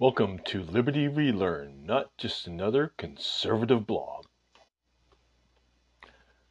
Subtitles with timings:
[0.00, 4.24] Welcome to Liberty Relearn, not just another conservative blog.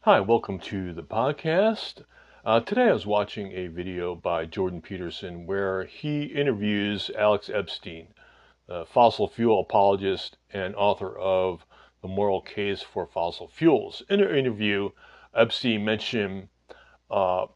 [0.04, 2.06] Hi, welcome to the podcast.
[2.46, 8.14] Uh, today I was watching a video by Jordan Peterson where he interviews Alex Epstein,
[8.88, 11.66] fossil fuel apologist and author of
[12.02, 14.04] The Moral Case for Fossil Fuels.
[14.10, 14.92] In the interview,
[15.36, 16.48] Epstein mentioned
[17.12, 17.48] uh,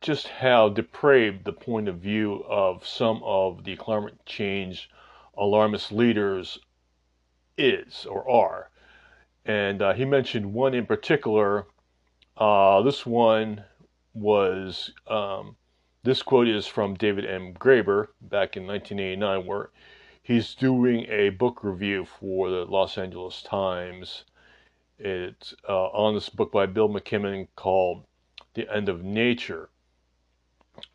[0.00, 4.90] just how depraved the point of view of some of the climate change
[5.36, 6.58] alarmist leaders
[7.56, 8.70] is or are.
[9.44, 11.66] And uh, he mentioned one in particular.
[12.36, 13.64] Uh, this one
[14.14, 15.56] was, um,
[16.02, 17.54] this quote is from David M.
[17.54, 19.70] Graber back in 1989, where
[20.22, 24.24] he's doing a book review for the Los Angeles Times.
[24.98, 28.04] It's uh, on this book by Bill McKibben called
[28.54, 29.70] The End of Nature.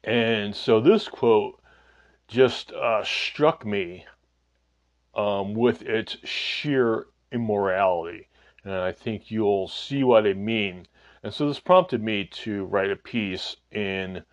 [0.04, 1.60] And so this quote
[2.28, 4.06] just uh, struck me
[5.16, 8.28] um, with its sheer immorality.
[8.64, 10.88] And I think you'll see what I mean.
[11.24, 14.24] And so this prompted me to write a piece in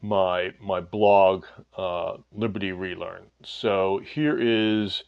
[0.00, 3.30] my my blog, uh, Liberty Relearn.
[3.42, 5.04] So here is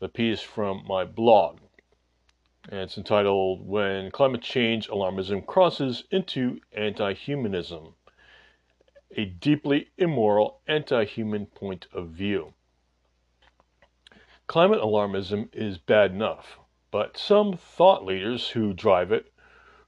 [0.00, 1.60] the piece from my blog.
[2.68, 7.94] And it's entitled When Climate Change Alarmism Crosses into Anti Humanism
[9.16, 12.52] A Deeply Immoral Anti Human Point of View.
[14.50, 16.58] Climate alarmism is bad enough,
[16.90, 19.32] but some thought leaders who drive it,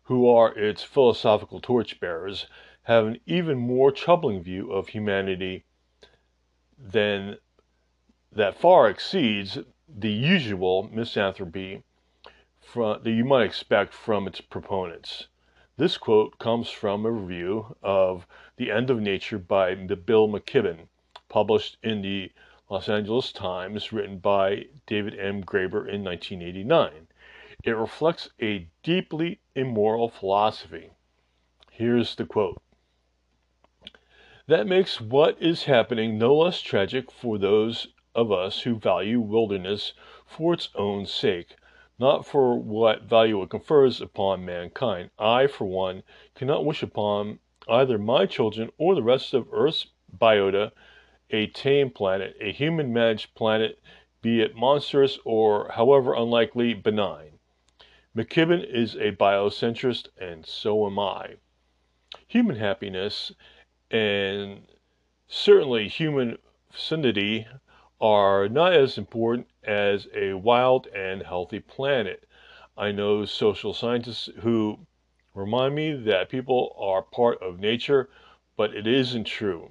[0.04, 2.46] who are its philosophical torchbearers,
[2.84, 5.64] have an even more troubling view of humanity
[6.78, 7.38] than
[8.30, 11.82] that far exceeds the usual misanthropy
[12.60, 15.26] from, that you might expect from its proponents.
[15.76, 20.86] This quote comes from a review of The End of Nature by Bill McKibben,
[21.28, 22.30] published in the
[22.72, 25.44] Los Angeles Times, written by David M.
[25.44, 27.06] Graber in 1989.
[27.64, 30.88] It reflects a deeply immoral philosophy.
[31.70, 32.62] Here's the quote
[34.46, 39.92] That makes what is happening no less tragic for those of us who value wilderness
[40.24, 41.56] for its own sake,
[41.98, 45.10] not for what value it confers upon mankind.
[45.18, 46.04] I, for one,
[46.34, 50.72] cannot wish upon either my children or the rest of Earth's biota
[51.32, 53.80] a tame planet, a human managed planet,
[54.20, 57.38] be it monstrous or, however unlikely, benign.
[58.14, 61.36] McKibben is a biocentrist, and so am I.
[62.28, 63.32] Human happiness
[63.90, 64.66] and
[65.26, 66.36] certainly human
[66.70, 67.46] fecundity
[68.00, 72.28] are not as important as a wild and healthy planet.
[72.76, 74.86] I know social scientists who
[75.34, 78.10] remind me that people are part of nature,
[78.56, 79.70] but it isn't true.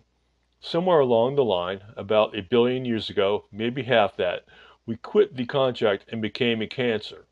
[0.63, 4.45] Somewhere along the line, about a billion years ago, maybe half that,
[4.85, 7.25] we quit the contract and became a cancer.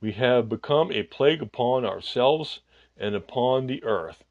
[0.00, 2.60] We have become a plague upon ourselves
[2.96, 4.24] and upon the earth.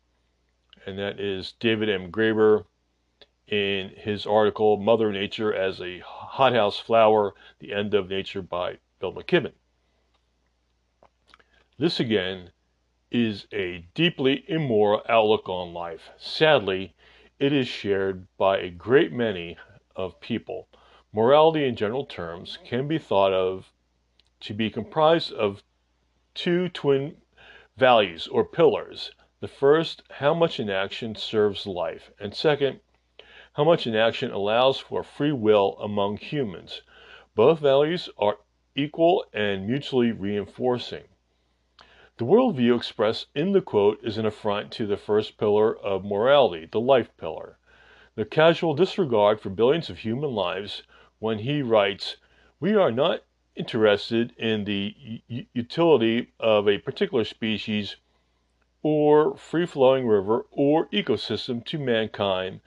[0.86, 2.12] And that is David M.
[2.12, 2.66] Graber
[3.48, 9.14] in his article, Mother Nature as a Hothouse Flower The End of Nature by Bill
[9.14, 9.54] McKibben.
[11.80, 12.52] This again
[13.10, 16.10] is a deeply immoral outlook on life.
[16.18, 16.94] Sadly,
[17.40, 19.58] it is shared by a great many
[19.96, 20.68] of people.
[21.12, 23.72] Morality in general terms can be thought of
[24.40, 25.64] to be comprised of
[26.34, 27.18] two twin
[27.78, 29.12] values or pillars.
[29.42, 32.80] The first, how much an action serves life, and second,
[33.54, 36.82] how much an action allows for free will among humans.
[37.36, 38.38] Both values are
[38.76, 41.04] equal and mutually reinforcing.
[42.18, 46.66] The worldview expressed in the quote is an affront to the first pillar of morality,
[46.66, 47.58] the life pillar.
[48.16, 50.84] The casual disregard for billions of human lives
[51.20, 52.16] when he writes,
[52.62, 55.22] We are not interested in the
[55.54, 57.98] utility of a particular species
[58.82, 62.62] or free flowing river or ecosystem to mankind.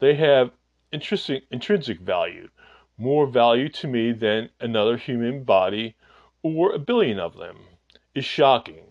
[0.00, 0.50] They have
[0.92, 2.50] intrinsic value,
[2.98, 5.96] more value to me than another human body
[6.42, 7.60] or a billion of them,
[8.14, 8.89] is shocking.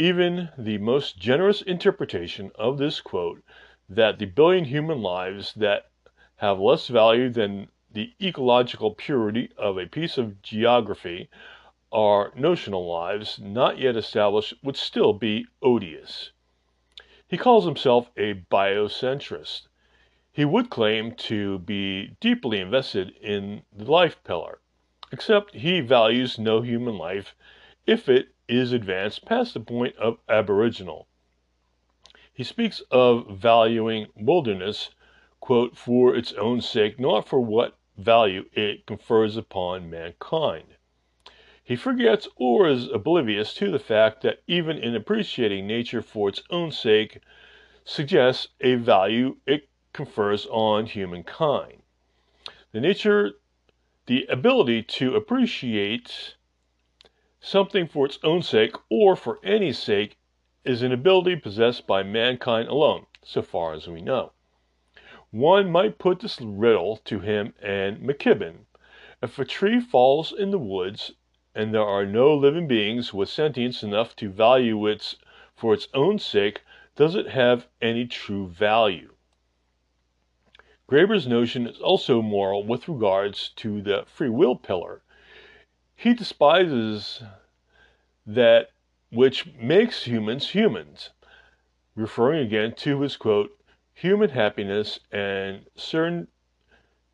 [0.00, 3.42] Even the most generous interpretation of this quote
[3.86, 5.90] that the billion human lives that
[6.36, 11.28] have less value than the ecological purity of a piece of geography
[11.92, 16.32] are notional lives not yet established would still be odious.
[17.28, 19.68] He calls himself a biocentrist.
[20.32, 24.60] He would claim to be deeply invested in the life pillar,
[25.12, 27.34] except he values no human life
[27.86, 31.06] if it is advanced past the point of aboriginal.
[32.32, 34.90] He speaks of valuing wilderness,
[35.38, 40.74] quote, for its own sake, not for what value it confers upon mankind.
[41.62, 46.42] He forgets or is oblivious to the fact that even in appreciating nature for its
[46.50, 47.20] own sake
[47.84, 51.82] suggests a value it confers on humankind.
[52.72, 53.32] The nature,
[54.06, 56.34] the ability to appreciate
[57.40, 60.18] something for its own sake or for any sake
[60.64, 64.32] is an ability possessed by mankind alone, so far as we know.
[65.30, 68.66] One might put this riddle to him and McKibben.
[69.22, 71.12] If a tree falls in the woods
[71.54, 75.14] and there are no living beings with sentience enough to value it
[75.54, 76.62] for its own sake,
[76.94, 79.14] does it have any true value?
[80.88, 85.02] Graber's notion is also moral with regards to the free will pillar.
[86.00, 87.22] He despises
[88.24, 88.70] that
[89.10, 91.10] which makes humans humans,
[91.94, 93.50] referring again to his quote,
[93.92, 96.28] human happiness and certain,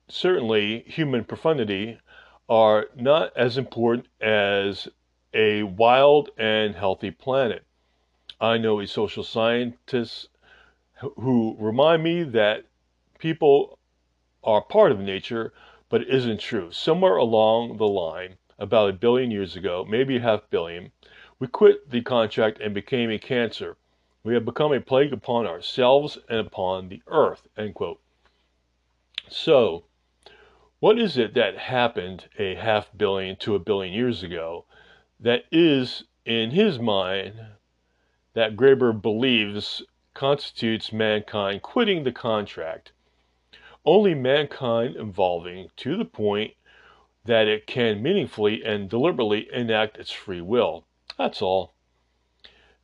[0.07, 1.99] certainly human fecundity
[2.49, 4.87] are not as important as
[5.35, 7.65] a wild and healthy planet.
[8.41, 10.29] I know a social scientist
[11.01, 12.67] who remind me that
[13.19, 13.81] people
[14.45, 15.53] are part of nature,
[15.89, 16.71] but it isn't true.
[16.71, 20.91] Somewhere along the line, about a billion years ago, maybe a half billion,
[21.39, 23.77] we quit the contract and became a cancer.
[24.25, 27.47] We have become a plague upon ourselves and upon the earth.
[27.57, 28.01] End quote.
[29.29, 29.85] So,
[30.81, 34.65] what is it that happened a half billion to a billion years ago
[35.21, 37.35] that is, in his mind,
[38.35, 39.83] that Graber believes
[40.15, 42.93] constitutes mankind quitting the contract?
[43.85, 46.55] Only mankind evolving to the point
[47.27, 50.87] that it can meaningfully and deliberately enact its free will.
[51.19, 51.75] That's all.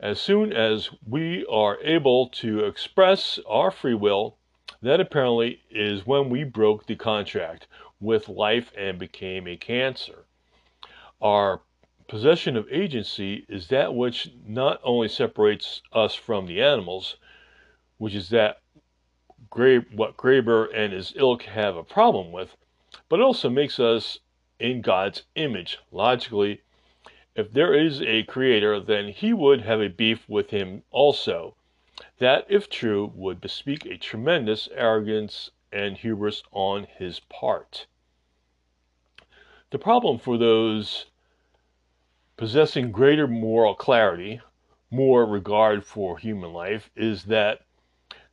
[0.00, 4.36] As soon as we are able to express our free will,
[4.82, 7.68] that apparently is when we broke the contract
[8.00, 10.24] with life and became a cancer.
[11.20, 11.62] Our
[12.08, 17.16] possession of agency is that which not only separates us from the animals,
[17.98, 18.58] which is that
[19.54, 22.56] what Graber and his ilk have a problem with,
[23.08, 24.18] but also makes us
[24.58, 25.78] in God's image.
[25.90, 26.62] Logically,
[27.34, 31.54] if there is a creator, then he would have a beef with him also.
[32.18, 37.86] That, if true, would bespeak a tremendous arrogance and hubris on his part.
[39.70, 41.06] The problem for those
[42.36, 44.40] possessing greater moral clarity,
[44.90, 47.62] more regard for human life, is that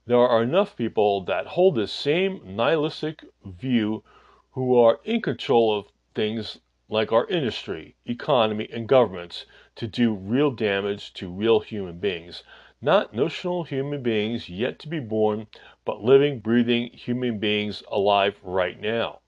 [0.05, 4.03] there are enough people that hold this same nihilistic view
[4.51, 5.85] who are in control of
[6.15, 6.59] things
[6.89, 9.45] like our industry, economy, and governments
[9.75, 12.43] to do real damage to real human beings.
[12.81, 15.47] Not notional human beings yet to be born,
[15.85, 19.19] but living, breathing human beings alive right now.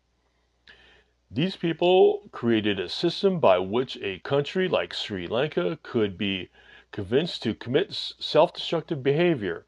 [1.29, 6.49] These people created a system by which a country like Sri Lanka could be
[6.91, 9.65] convinced to commit self destructive behavior.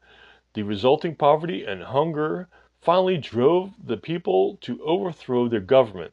[0.52, 2.48] The resulting poverty and hunger
[2.80, 6.12] finally drove the people to overthrow their government.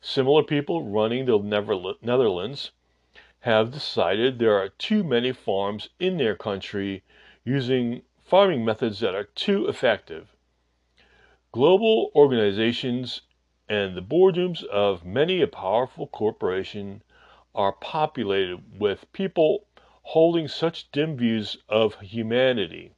[0.00, 1.38] Similar people running the
[2.00, 2.70] Netherlands
[3.40, 7.02] have decided there are too many farms in their country
[7.44, 10.36] using farming methods that are too effective.
[11.50, 13.22] Global organizations
[13.68, 17.02] and the boardrooms of many a powerful corporation
[17.54, 19.66] are populated with people
[20.02, 22.92] holding such dim views of humanity.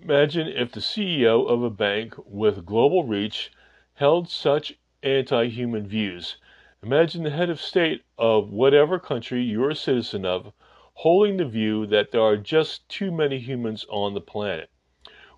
[0.00, 3.52] Imagine if the CEO of a bank with global reach
[3.94, 6.36] held such anti human views.
[6.82, 10.52] Imagine the head of state of whatever country you're a citizen of
[10.94, 14.70] holding the view that there are just too many humans on the planet.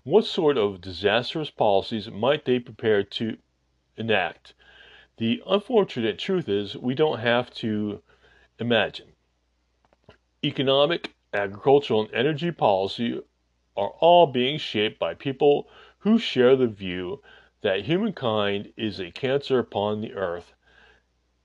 [0.03, 3.37] What sort of disastrous policies might they prepare to
[3.97, 4.53] enact?
[5.17, 8.01] The unfortunate truth is, we don't have to
[8.59, 9.13] imagine.
[10.43, 13.21] Economic, agricultural, and energy policy
[13.75, 15.67] are all being shaped by people
[15.99, 17.21] who share the view
[17.65, 20.53] that humankind is a cancer upon the earth.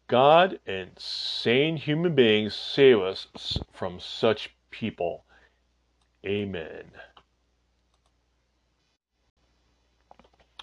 [0.07, 3.27] God and sane human beings save us
[3.73, 5.25] from such people.
[6.27, 6.91] Amen.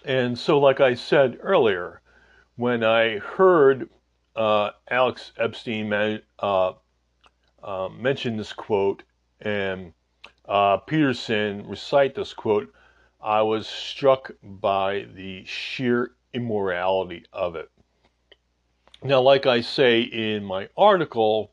[0.05, 2.01] And so, like I said earlier,
[2.55, 3.89] when I heard
[4.35, 6.73] uh, Alex Epstein man, uh,
[7.63, 9.01] uh, mention this quote
[9.41, 9.91] and
[10.47, 12.71] uh, Peterson recite this quote,
[13.21, 17.69] I was struck by the sheer immorality of it.
[19.03, 21.51] Now, like I say in my article,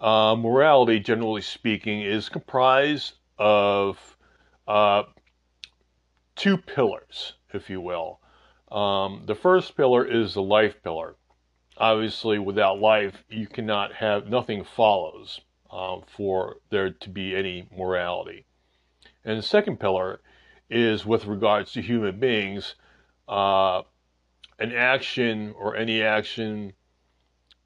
[0.00, 4.16] uh, morality, generally speaking, is comprised of
[4.66, 5.04] uh,
[6.36, 8.20] two pillars, if you will.
[8.70, 11.16] Um, the first pillar is the life pillar.
[11.76, 18.46] Obviously, without life, you cannot have nothing follows um, for there to be any morality.
[19.24, 20.20] And the second pillar
[20.70, 22.74] is with regards to human beings,
[23.28, 23.82] uh,
[24.58, 26.72] an action or any action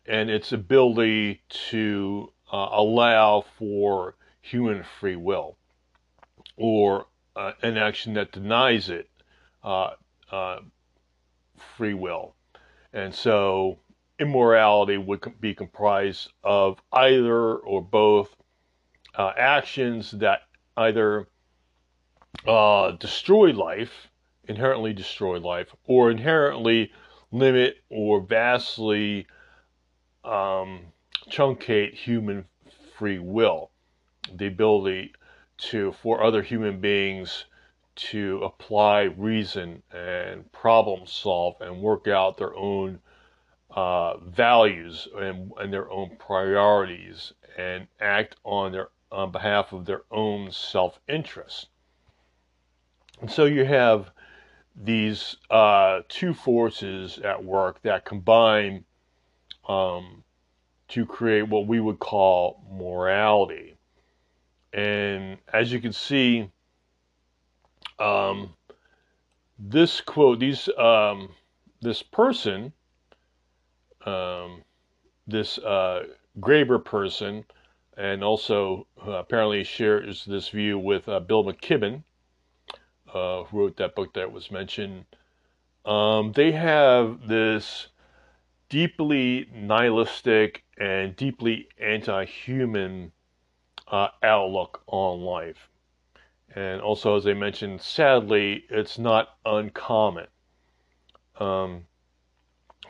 [0.07, 5.57] and its ability to uh, allow for human free will
[6.57, 9.09] or uh, an action that denies it
[9.63, 9.91] uh,
[10.31, 10.59] uh
[11.77, 12.35] free will.
[12.93, 13.79] And so
[14.19, 18.35] immorality would be comprised of either or both
[19.15, 20.43] uh, actions that
[20.77, 21.29] either
[22.47, 24.09] uh, destroy life,
[24.45, 26.93] inherently destroy life, or inherently
[27.31, 29.27] limit or vastly
[30.25, 30.81] um,
[31.31, 32.45] truncate human
[32.97, 33.71] free will,
[34.35, 35.13] the ability
[35.59, 37.45] to for other human beings
[37.97, 43.01] to apply reason and problem solve and work out their own
[43.71, 50.03] uh, values and, and their own priorities and act on their on behalf of their
[50.11, 51.69] own self interest.
[53.21, 54.11] And so you have
[54.77, 58.85] these uh, two forces at work that combine
[59.69, 60.23] um,
[60.89, 63.77] to create what we would call morality.
[64.73, 66.51] And as you can see,
[67.99, 68.55] um,
[69.59, 71.31] this quote, these um,
[71.81, 72.73] this person,
[74.07, 74.63] um,
[75.27, 76.05] this uh,
[76.39, 77.45] Graber person,
[77.97, 82.05] and also uh, apparently shares this view with uh, Bill McKibben,
[83.13, 85.05] uh, who wrote that book that was mentioned.
[85.85, 87.89] Um, they have this
[88.69, 93.13] deeply nihilistic and deeply anti-human
[93.91, 95.69] uh, outlook on life.
[96.55, 100.27] And also, as I mentioned, sadly, it's not uncommon.
[101.39, 101.85] Um,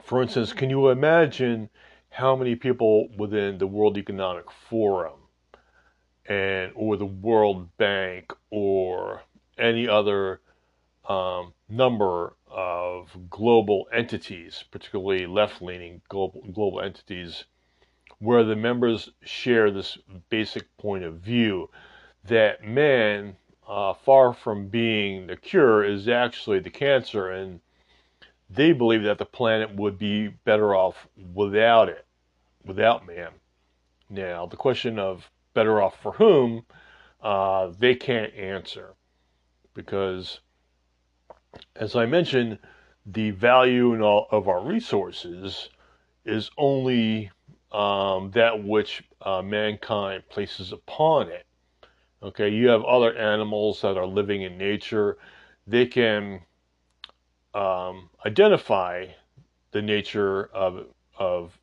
[0.02, 1.68] for instance, can you imagine
[2.10, 5.20] how many people within the World Economic Forum
[6.26, 9.22] and or the World Bank or
[9.58, 10.40] any other
[11.08, 17.44] um, number of global entities, particularly left-leaning global, global entities,
[18.18, 19.98] where the members share this
[20.28, 21.70] basic point of view
[22.24, 23.36] that man
[23.66, 27.60] uh, far from being the cure, is actually the cancer, and
[28.50, 32.06] they believe that the planet would be better off without it,
[32.64, 33.30] without man.
[34.08, 36.64] Now, the question of better off for whom,
[37.22, 38.94] uh, they can't answer
[39.78, 40.40] because,
[41.76, 42.58] as I mentioned,
[43.06, 45.68] the value of our resources
[46.24, 47.30] is only
[47.70, 51.46] um, that which uh, mankind places upon it.
[52.24, 55.16] Okay, you have other animals that are living in nature.
[55.64, 56.40] They can
[57.54, 59.06] um, identify
[59.70, 61.56] the nature of of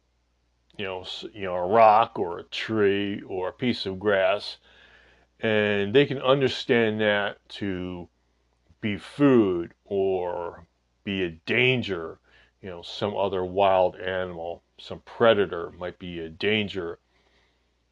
[0.77, 4.55] you know you know a rock or a tree or a piece of grass,
[5.45, 8.09] and they can understand that to
[8.81, 10.65] be food or
[11.03, 12.17] be a danger.
[12.61, 16.97] You know, some other wild animal, some predator might be a danger.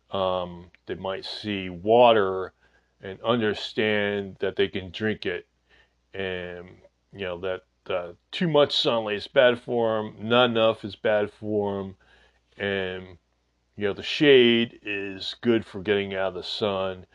[0.09, 2.53] Um, they might see water
[3.01, 5.45] and understand that they can drink it,
[6.13, 6.69] and
[7.11, 11.31] you know that uh, too much sunlight is bad for them, not enough is bad
[11.31, 11.95] for them,
[12.57, 13.17] and
[13.75, 17.05] you know the shade is good for getting out of the sun,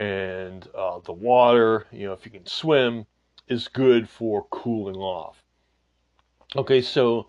[0.00, 3.04] and uh, the water, you know, if you can swim,
[3.48, 5.44] is good for cooling off.
[6.56, 7.26] Okay, so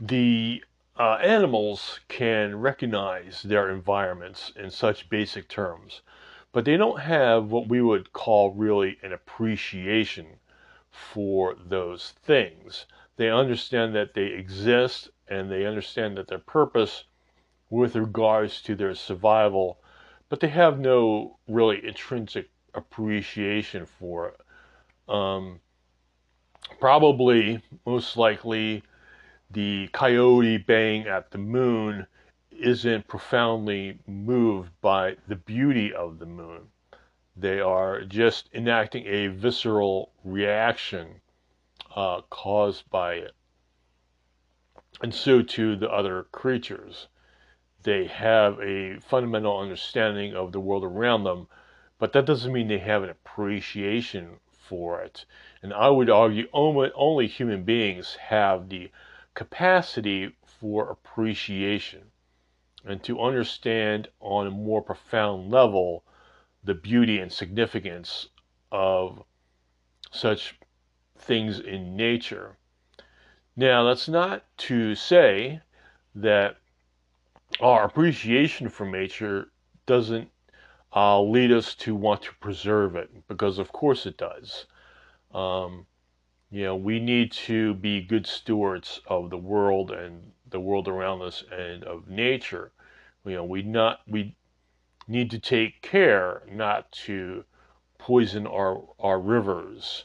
[0.00, 0.64] the
[0.98, 6.00] uh, animals can recognize their environments in such basic terms,
[6.52, 10.26] but they don't have what we would call really an appreciation
[10.90, 12.86] for those things.
[13.16, 17.04] They understand that they exist and they understand that their purpose
[17.68, 19.80] with regards to their survival,
[20.28, 24.40] but they have no really intrinsic appreciation for it.
[25.08, 25.60] Um,
[26.80, 28.82] probably, most likely,
[29.50, 32.06] the coyote baying at the moon
[32.50, 36.68] isn't profoundly moved by the beauty of the moon.
[37.36, 41.20] They are just enacting a visceral reaction
[41.94, 43.32] uh, caused by it.
[45.02, 47.08] And so too the other creatures.
[47.82, 51.48] They have a fundamental understanding of the world around them,
[51.98, 55.24] but that doesn't mean they have an appreciation for it.
[55.62, 58.90] And I would argue only, only human beings have the
[59.34, 62.10] capacity for appreciation
[62.84, 66.04] and to understand on a more profound level
[66.64, 68.28] the beauty and significance
[68.72, 69.22] of
[70.10, 70.58] such
[71.16, 72.56] things in nature.
[73.54, 75.60] Now, that's not to say
[76.14, 76.56] that
[77.60, 79.48] our appreciation for nature
[79.86, 80.30] doesn't
[80.94, 84.66] uh, lead us to want to preserve it, because of course it does.
[85.34, 85.86] Um,
[86.50, 91.22] you know, we need to be good stewards of the world and the world around
[91.22, 92.72] us and of nature.
[93.24, 94.36] You know, we not we
[95.08, 97.44] need to take care not to
[97.98, 100.04] poison our our rivers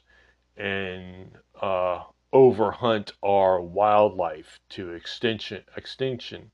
[0.57, 1.31] and
[1.61, 2.03] uh,
[2.33, 6.51] overhunt our wildlife to extinction extinction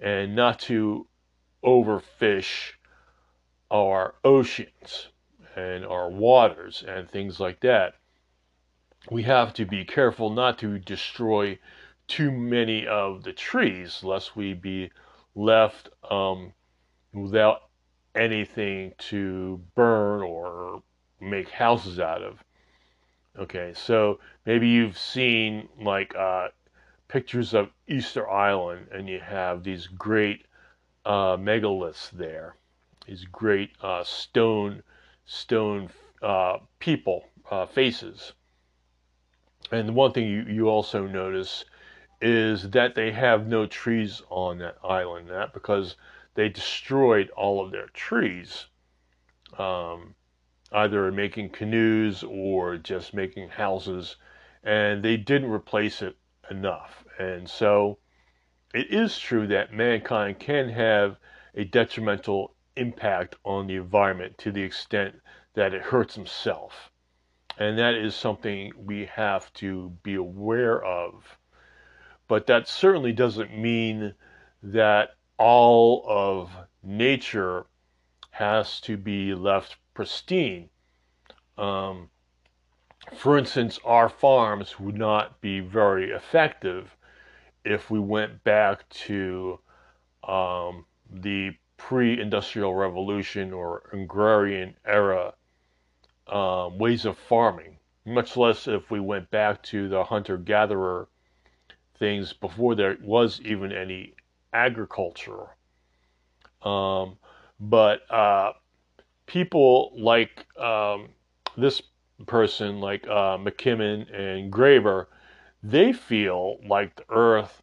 [0.00, 1.06] and not to
[1.64, 2.72] overfish
[3.70, 5.08] our oceans
[5.56, 7.94] and our waters and things like that
[9.08, 11.58] we have to be careful not to destroy
[12.06, 14.90] too many of the trees, lest we be
[15.34, 16.52] left um,
[17.12, 17.62] without
[18.14, 20.82] anything to burn or
[21.20, 22.42] make houses out of.
[23.38, 26.48] Okay, so maybe you've seen like uh,
[27.10, 30.46] pictures of Easter Island, and you have these great
[31.04, 32.56] uh, megaliths there,
[33.06, 34.82] these great uh, stone
[35.26, 35.90] stone
[36.22, 38.32] uh, people uh, faces
[39.72, 41.64] and the one thing you, you also notice
[42.20, 45.28] is that they have no trees on that island.
[45.28, 45.96] That because
[46.34, 48.66] they destroyed all of their trees,
[49.58, 50.14] um,
[50.72, 54.16] either making canoes or just making houses,
[54.62, 56.16] and they didn't replace it
[56.50, 57.04] enough.
[57.18, 57.98] And so
[58.74, 61.16] it is true that mankind can have
[61.54, 65.14] a detrimental impact on the environment to the extent
[65.54, 66.90] that it hurts himself.
[67.58, 71.38] And that is something we have to be aware of.
[72.28, 74.14] But that certainly doesn't mean
[74.62, 76.50] that all of
[76.82, 77.66] nature
[78.30, 80.70] has to be left pristine.
[81.58, 82.08] Um,
[83.16, 86.96] for instance, our farms would not be very effective
[87.64, 89.58] if we went back to
[90.26, 95.34] um, the pre industrial revolution or agrarian era
[96.28, 101.08] um, ways of farming, much less if we went back to the hunter gatherer
[101.98, 104.14] things before there was even any
[104.52, 105.46] agriculture.
[106.62, 107.16] Um,
[107.58, 108.52] but uh,
[109.26, 111.10] people like um,
[111.56, 111.82] this
[112.26, 115.06] person, like uh, McKibben and Graber,
[115.62, 117.62] they feel like the earth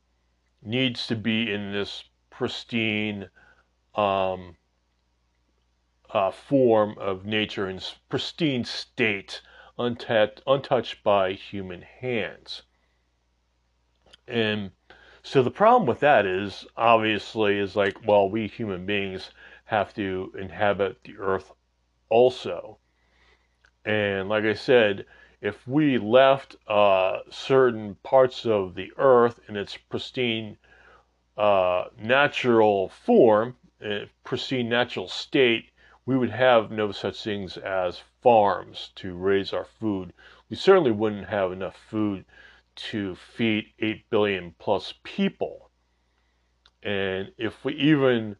[0.62, 3.30] needs to be in this pristine,
[3.96, 4.56] um,
[6.12, 9.42] uh, form of nature in pristine state,
[9.78, 12.64] untouched, untouched by human hands.
[14.28, 14.72] And
[15.24, 19.32] so the problem with that is obviously is like, well, we human beings
[19.66, 21.52] have to inhabit the earth
[22.10, 22.80] also.
[23.88, 25.06] And like I said,
[25.40, 30.58] if we left uh, certain parts of the earth in its pristine
[31.38, 35.72] uh, natural form, uh, pristine natural state,
[36.06, 40.12] we would have no such things as farms to raise our food.
[40.50, 42.26] We certainly wouldn't have enough food
[42.92, 45.70] to feed 8 billion plus people.
[46.84, 48.36] And if we even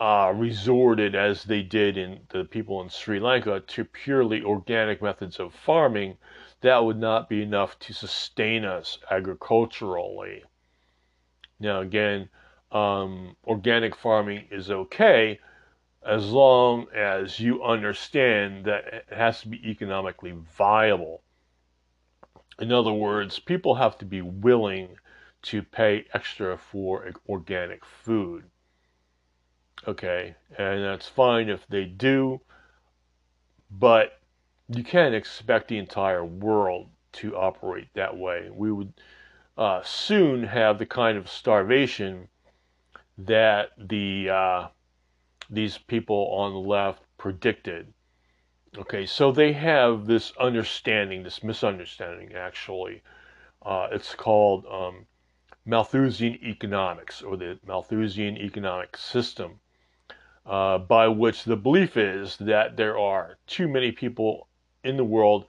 [0.00, 5.40] uh, resorted, as they did in the people in Sri Lanka, to purely organic methods
[5.40, 6.16] of farming,
[6.60, 10.44] that would not be enough to sustain us agriculturally.
[11.60, 12.28] Now, again,
[12.70, 15.40] um, organic farming is okay,
[16.06, 21.22] as long as you understand that it has to be economically viable.
[22.60, 24.96] In other words, people have to be willing
[25.42, 28.44] to pay extra for organic food.
[29.88, 32.42] Okay, and that's fine if they do,
[33.70, 34.20] but
[34.68, 38.50] you can't expect the entire world to operate that way.
[38.52, 38.92] We would
[39.56, 42.28] uh, soon have the kind of starvation
[43.16, 44.68] that the uh,
[45.48, 47.94] these people on the left predicted.
[48.76, 53.02] Okay, so they have this understanding, this misunderstanding actually.
[53.62, 55.06] Uh, it's called um,
[55.64, 59.60] Malthusian economics or the Malthusian economic system,
[60.48, 64.48] uh, by which the belief is that there are too many people
[64.82, 65.44] in the world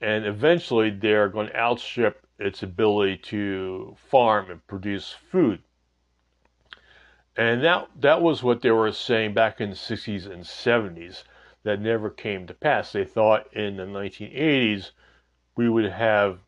[0.00, 5.60] and eventually they're going to outstrip its ability to farm and produce food.
[7.36, 11.24] And that, that was what they were saying back in the 60s and 70s
[11.64, 12.92] that never came to pass.
[12.92, 14.92] They thought in the 1980s
[15.56, 16.38] we would have,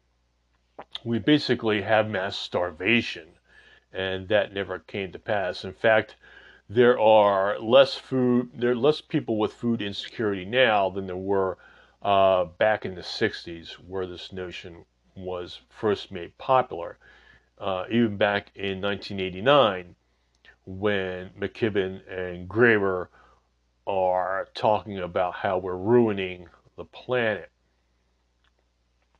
[1.04, 3.28] we basically have mass starvation,
[3.92, 5.64] and that never came to pass.
[5.64, 6.14] In fact,
[6.70, 11.58] there are less food, there are less people with food insecurity now than there were
[12.00, 14.84] uh, back in the 60s, where this notion
[15.16, 16.96] was first made popular.
[17.58, 19.96] Uh, even back in 1989,
[20.64, 23.08] when McKibben and Graber
[23.88, 27.50] are talking about how we're ruining the planet.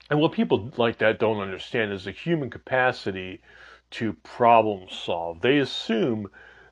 [0.08, 3.42] And what people like that don't understand is the human capacity
[3.90, 5.40] to problem solve.
[5.40, 6.30] They assume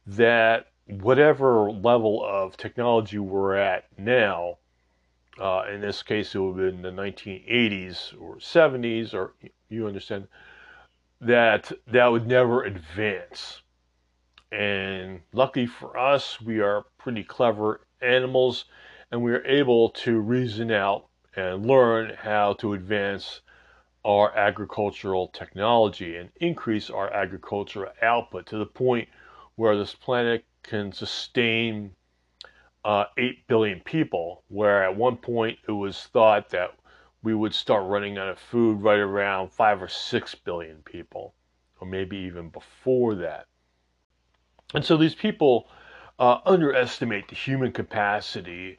[0.08, 4.56] that whatever level of technology we're at now,
[5.38, 9.34] uh, in this case, it would have been the 1980s or 70s, or
[9.68, 10.26] you understand,
[11.20, 13.60] that that would never advance.
[14.50, 18.64] And lucky for us, we are pretty clever animals
[19.10, 23.42] and we are able to reason out and learn how to advance
[24.04, 29.08] our agricultural technology and increase our agricultural output to the point
[29.58, 31.90] where this planet can sustain
[32.84, 36.78] uh, 8 billion people, where at one point it was thought that
[37.24, 41.34] we would start running out of food right around 5 or 6 billion people,
[41.80, 43.46] or maybe even before that.
[44.74, 45.68] And so these people
[46.20, 48.78] uh, underestimate the human capacity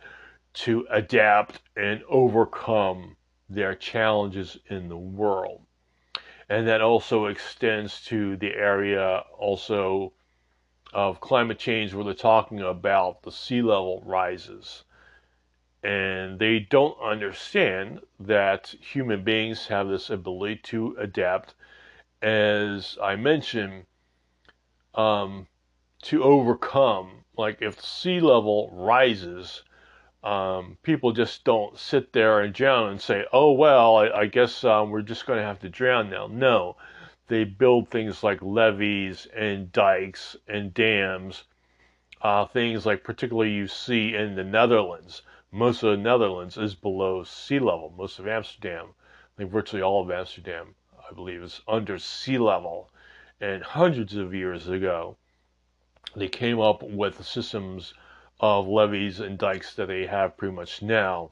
[0.54, 3.18] to adapt and overcome
[3.50, 5.60] their challenges in the world.
[6.48, 10.14] And that also extends to the area also
[10.94, 14.84] of climate change where they're talking about the sea level rises.
[15.84, 21.56] And they don't understand that human beings have this ability to adapt,
[22.22, 23.86] as I mentioned,
[24.96, 25.48] um,
[26.04, 27.24] to overcome.
[27.38, 29.64] Like if sea level rises,
[30.24, 34.64] um, people just don't sit there and drown and say, "Oh well, I, I guess
[34.66, 36.76] um, we're just going to have to drown now." No,
[37.30, 41.44] they build things like levees and dikes and dams,
[42.22, 45.22] uh, things like particularly you see in the Netherlands.
[45.52, 47.94] Most of the Netherlands is below sea level.
[47.96, 48.88] Most of Amsterdam,
[49.24, 50.74] I think virtually all of Amsterdam,
[51.10, 52.90] I believe, is under sea level.
[53.40, 55.16] And hundreds of years ago,
[56.16, 57.94] they came up with systems
[58.40, 61.32] of levees and dikes that they have pretty much now,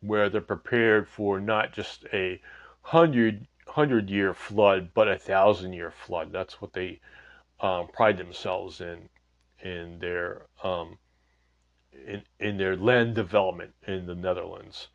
[0.00, 2.40] where they're prepared for not just a
[2.82, 6.32] hundred hundred year flood, but a thousand year flood.
[6.32, 7.00] That's what they
[7.60, 9.08] um, pride themselves in
[9.62, 10.98] in their um,
[12.06, 14.88] in in their land development in the Netherlands,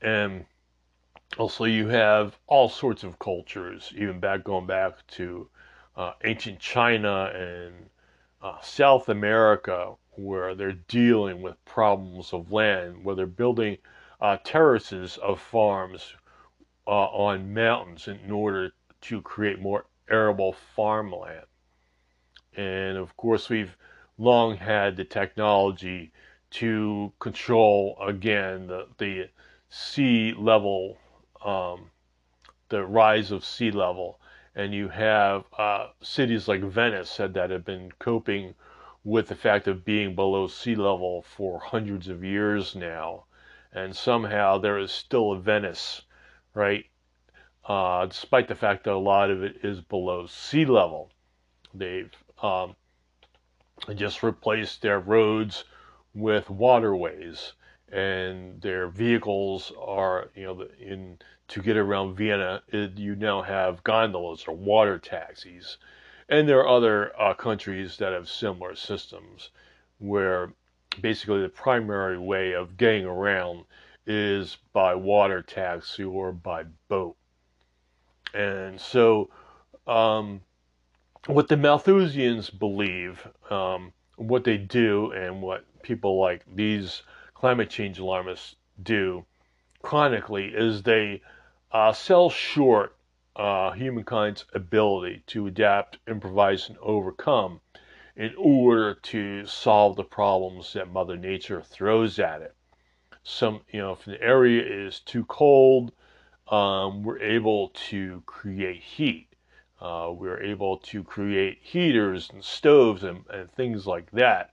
[0.00, 0.44] and
[1.38, 5.48] also you have all sorts of cultures, even back going back to
[5.96, 7.90] uh, ancient China and
[8.42, 13.78] uh, South America, where they're dealing with problems of land, where they're building
[14.20, 16.14] uh, terraces of farms
[16.86, 21.46] uh, on mountains in order to create more arable farmland.
[22.56, 23.76] And of course, we've
[24.18, 26.12] long had the technology
[26.50, 29.28] to control again the, the
[29.68, 30.98] sea level,
[31.44, 31.90] um,
[32.68, 34.20] the rise of sea level.
[34.54, 38.54] And you have uh, cities like Venice that have been coping
[39.02, 43.24] with the fact of being below sea level for hundreds of years now.
[43.72, 46.02] And somehow there is still a Venice,
[46.54, 46.86] right?
[47.66, 51.10] Uh, despite the fact that a lot of it is below sea level.
[51.72, 52.12] They've
[52.42, 52.76] um,
[53.94, 55.64] just replaced their roads
[56.14, 57.52] with waterways,
[57.90, 63.84] and their vehicles are, you know, in to get around Vienna, it, you now have
[63.84, 65.76] gondolas or water taxis
[66.28, 69.50] and there are other uh, countries that have similar systems
[69.98, 70.52] where
[71.00, 73.64] basically the primary way of getting around
[74.06, 77.16] is by water taxi or by boat.
[78.32, 79.30] And so,
[79.86, 80.42] um,
[81.26, 87.02] what the Malthusians believe, um, what they do, and what people like these
[87.34, 89.24] climate change alarmists do
[89.82, 91.22] chronically is they
[91.70, 92.96] uh, sell short
[93.36, 97.60] uh, humankind's ability to adapt, improvise, and overcome
[98.16, 102.54] in order to solve the problems that Mother Nature throws at it.
[103.24, 105.92] Some, you know, if an area is too cold,
[106.48, 109.28] um, we're able to create heat.
[109.80, 114.50] Uh, we're able to create heaters and stoves and, and things like that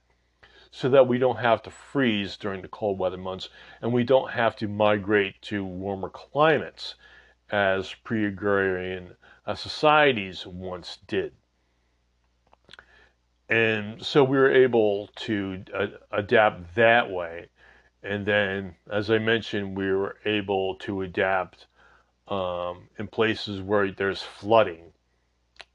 [0.70, 3.50] so that we don't have to freeze during the cold weather months
[3.82, 6.94] and we don't have to migrate to warmer climates
[7.50, 9.14] as pre agrarian
[9.46, 11.32] uh, societies once did.
[13.48, 17.48] And so we were able to uh, adapt that way.
[18.02, 21.66] And then, as I mentioned, we were able to adapt
[22.28, 24.92] um, in places where there's flooding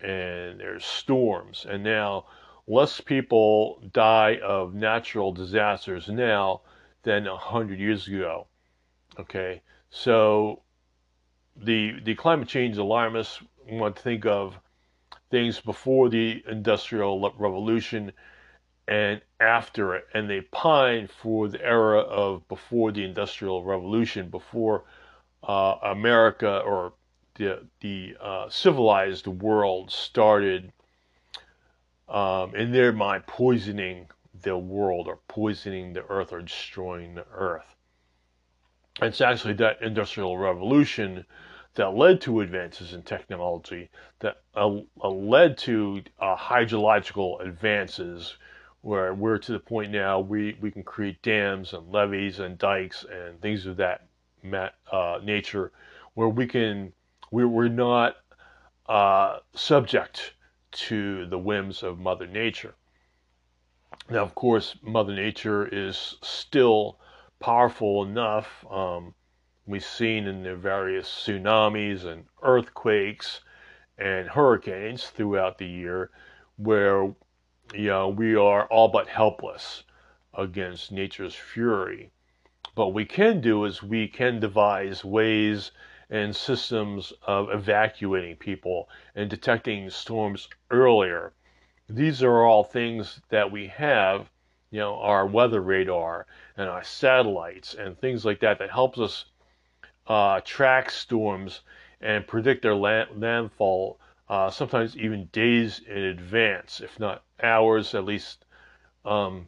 [0.02, 1.66] and there's storms.
[1.70, 2.26] And now,
[2.68, 6.62] less people die of natural disasters now
[7.04, 8.48] than 100 years ago.
[9.20, 10.62] Okay, so
[11.56, 14.60] the the climate change alarmists want to think of
[15.32, 18.12] things before the industrial revolution
[18.88, 24.86] and after it, and they pine for the era of before the industrial revolution, before
[25.44, 26.94] uh, America or
[27.36, 30.72] the the uh, civilized world started,
[32.08, 34.08] um, in their mind, poisoning
[34.42, 37.76] the world or poisoning the earth or destroying the earth.
[39.02, 41.26] It's actually that industrial revolution
[41.76, 48.38] that led to advances in technology, that uh, led to uh, hydrological advances,
[48.82, 53.06] where we're to the point now we, we can create dams and levees and dikes
[53.12, 54.08] and things of that
[54.92, 55.72] uh, nature,
[56.14, 56.94] where we can
[57.32, 58.18] we're, we're not
[58.88, 60.34] uh, subject
[60.72, 62.76] to the whims of Mother Nature.
[64.10, 67.00] Now, of course, Mother Nature is still
[67.40, 68.66] powerful enough.
[68.70, 69.14] Um,
[69.66, 73.42] we've seen in the various tsunamis and earthquakes
[73.98, 76.12] and hurricanes throughout the year
[76.58, 77.14] where
[77.74, 79.84] you know we are all but helpless
[80.34, 82.12] against nature's fury.
[82.76, 85.72] But what we can do is we can devise ways
[86.10, 91.34] and systems of evacuating people and detecting storms earlier.
[91.90, 94.30] These are all things that we have,
[94.70, 99.26] you know, our weather radar and our satellites and things like that that helps us
[100.08, 101.62] uh, track storms
[102.00, 108.06] and predict their land- landfall uh, sometimes even days in advance, if not hours, at
[108.06, 108.46] least,
[109.06, 109.48] um,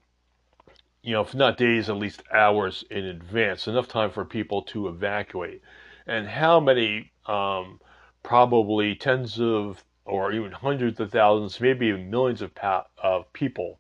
[1.02, 4.88] you know, if not days, at least hours in advance, enough time for people to
[4.88, 5.62] evacuate.
[6.08, 7.80] And how many, um,
[8.24, 13.80] probably tens of or even hundreds of thousands, maybe even millions of, pa- of people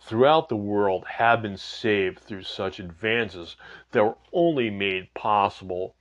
[0.00, 3.56] throughout the world have been saved through such advances
[3.90, 5.94] that were only made possible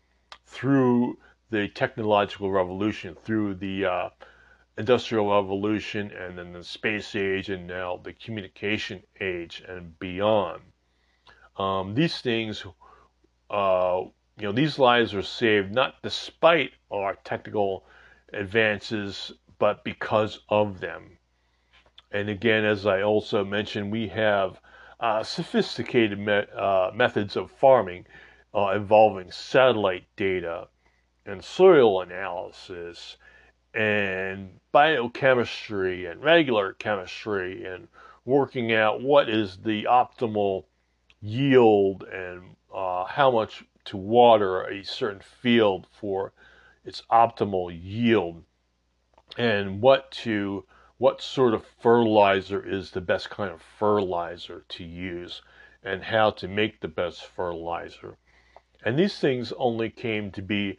[0.46, 1.18] through
[1.50, 4.10] the technological revolution, through the uh,
[4.78, 10.62] industrial revolution, and then the space age, and now the communication age and beyond.
[11.58, 12.66] Um, these things,
[13.50, 14.02] uh,
[14.38, 17.86] you know, these lives are saved not despite our technical
[18.34, 21.18] advances, but because of them.
[22.12, 24.60] And again, as I also mentioned, we have
[25.00, 28.06] uh, sophisticated me- uh, methods of farming
[28.54, 30.68] uh, involving satellite data
[31.28, 33.18] and soil analysis
[33.74, 37.88] and biochemistry and regular chemistry and
[38.26, 40.64] working out what is the optimal
[41.22, 46.34] yield and uh, how much to water a certain field for
[46.86, 48.44] its optimal yield
[49.38, 50.66] and what to
[50.98, 55.42] what sort of fertilizer is the best kind of fertilizer to use
[55.84, 58.18] and how to make the best fertilizer.
[58.84, 60.78] And these things only came to be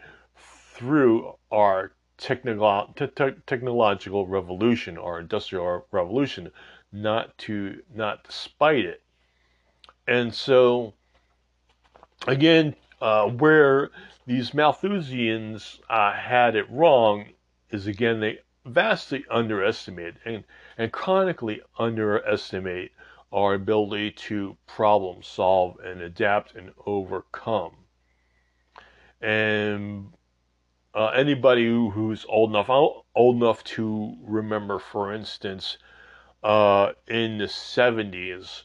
[0.79, 6.53] through our technolo- te- technological revolution, our industrial revolution,
[6.93, 9.03] not to not despite it.
[10.07, 10.95] And so,
[12.29, 13.91] again, uh, where
[14.25, 17.27] these Malthusians uh, had it wrong
[17.71, 20.45] is again they vastly underestimate and,
[20.77, 22.93] and chronically underestimate
[23.33, 27.73] our ability to problem solve and adapt and overcome.
[29.21, 30.12] And
[30.94, 35.79] uh, anybody who, who's old enough, old enough to remember, for instance,
[36.42, 38.62] uh, in the 70s,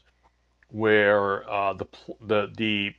[0.68, 1.86] where uh, the
[2.20, 2.94] the the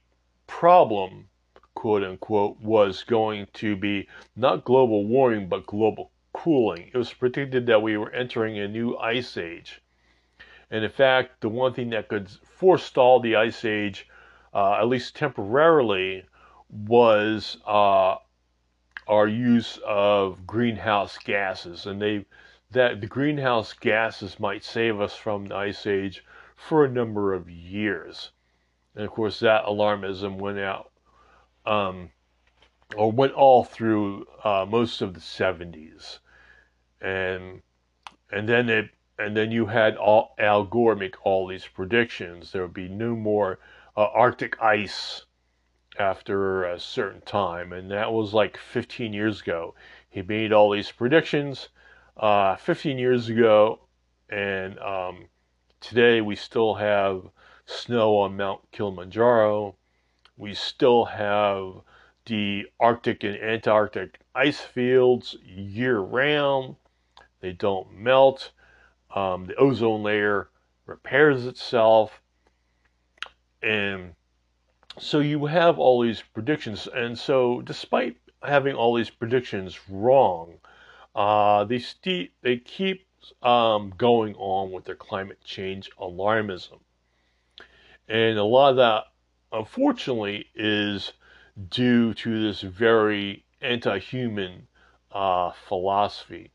[0.48, 1.28] problem,
[1.74, 6.90] quote unquote, was going to be not global warming but global cooling.
[6.94, 9.82] It was predicted that we were entering a new ice age.
[10.70, 14.08] And in fact, the one thing that could forestall the ice age,
[14.54, 16.26] uh, at least temporarily,
[16.70, 18.16] was uh,
[19.08, 21.86] our use of greenhouse gases.
[21.86, 22.26] And they
[22.72, 26.24] that the greenhouse gases might save us from the ice age
[26.56, 28.32] for a number of years.
[28.96, 30.92] And of course, that alarmism went out,
[31.66, 32.12] um,
[32.96, 36.20] or went all through uh, most of the 70s
[37.06, 37.62] and
[38.32, 42.52] and then it and then you had all, Al Gore make all these predictions.
[42.52, 43.60] There would be no more
[43.96, 45.24] uh, Arctic ice
[46.00, 49.76] after a certain time, and that was like 15 years ago.
[50.10, 51.70] He made all these predictions
[52.18, 53.80] uh, 15 years ago,
[54.30, 55.28] and um,
[55.80, 57.30] today we still have
[57.66, 59.76] snow on Mount Kilimanjaro.
[60.38, 61.82] We still have
[62.26, 66.76] the Arctic and Antarctic ice fields year round.
[67.42, 68.52] They don't melt.
[69.14, 70.50] Um, the ozone layer
[70.86, 72.22] repairs itself.
[73.62, 74.16] And
[75.00, 76.88] so you have all these predictions.
[76.88, 80.56] And so, despite having all these predictions wrong.
[81.14, 83.08] Uh, they, st- they keep
[83.42, 86.80] um, going on with their climate change alarmism.
[88.08, 89.06] And a lot of that,
[89.52, 91.14] unfortunately, is
[91.70, 94.68] due to this very anti human
[95.12, 96.52] uh, philosophy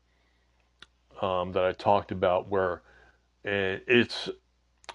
[1.21, 2.83] um, that I talked about, where
[3.43, 4.29] and it's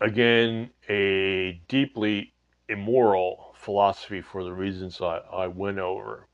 [0.01, 2.33] again a deeply
[2.69, 6.27] immoral philosophy for the reasons I, I went over.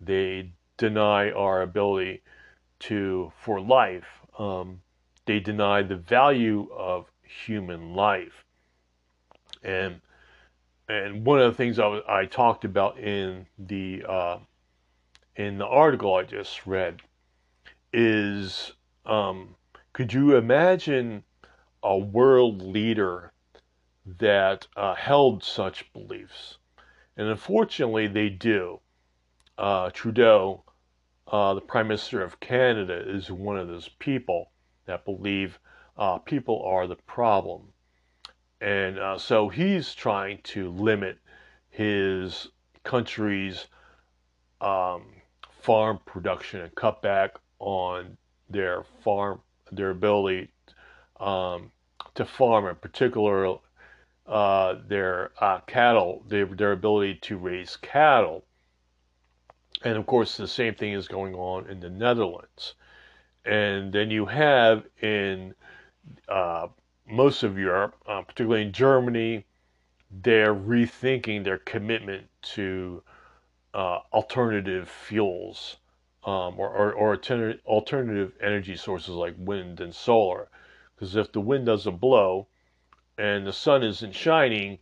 [0.00, 2.22] They deny our ability
[2.80, 4.06] to for life.
[4.38, 4.82] Um,
[5.24, 8.44] they deny the value of human life,
[9.62, 10.00] and
[10.88, 14.38] and one of the things I, I talked about in the uh,
[15.36, 17.00] in the article I just read
[17.92, 18.72] is
[19.04, 19.56] um,
[19.92, 21.24] could you imagine
[21.82, 23.32] a world leader
[24.18, 26.58] that uh, held such beliefs?
[27.16, 28.80] And unfortunately, they do.
[29.58, 30.64] Uh, Trudeau,
[31.26, 34.50] uh, the Prime Minister of Canada, is one of those people
[34.84, 35.58] that believe
[35.96, 37.72] uh, people are the problem.
[38.60, 41.18] And uh, so he's trying to limit
[41.70, 42.48] his
[42.84, 43.66] country's
[44.60, 45.06] um,
[45.50, 48.16] farm production and cut back on
[48.48, 49.40] their farm,
[49.72, 50.48] their ability
[51.18, 51.72] um,
[52.14, 53.56] to farm, in particular
[54.28, 58.44] uh, their uh, cattle, their, their ability to raise cattle.
[59.82, 62.74] And of course, the same thing is going on in the Netherlands.
[63.44, 65.54] And then you have in
[66.28, 66.68] uh,
[67.08, 69.44] most of Europe, uh, particularly in Germany,
[70.10, 73.02] they're rethinking their commitment to
[73.74, 75.76] uh, alternative fuels
[76.24, 77.20] um, or, or, or
[77.66, 80.48] alternative energy sources like wind and solar.
[80.94, 82.48] Because if the wind doesn't blow
[83.18, 84.78] and the sun isn't shining,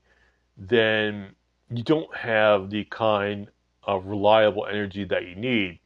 [0.56, 1.34] then
[1.70, 3.48] you don't have the kind
[3.82, 5.78] of reliable energy that you need.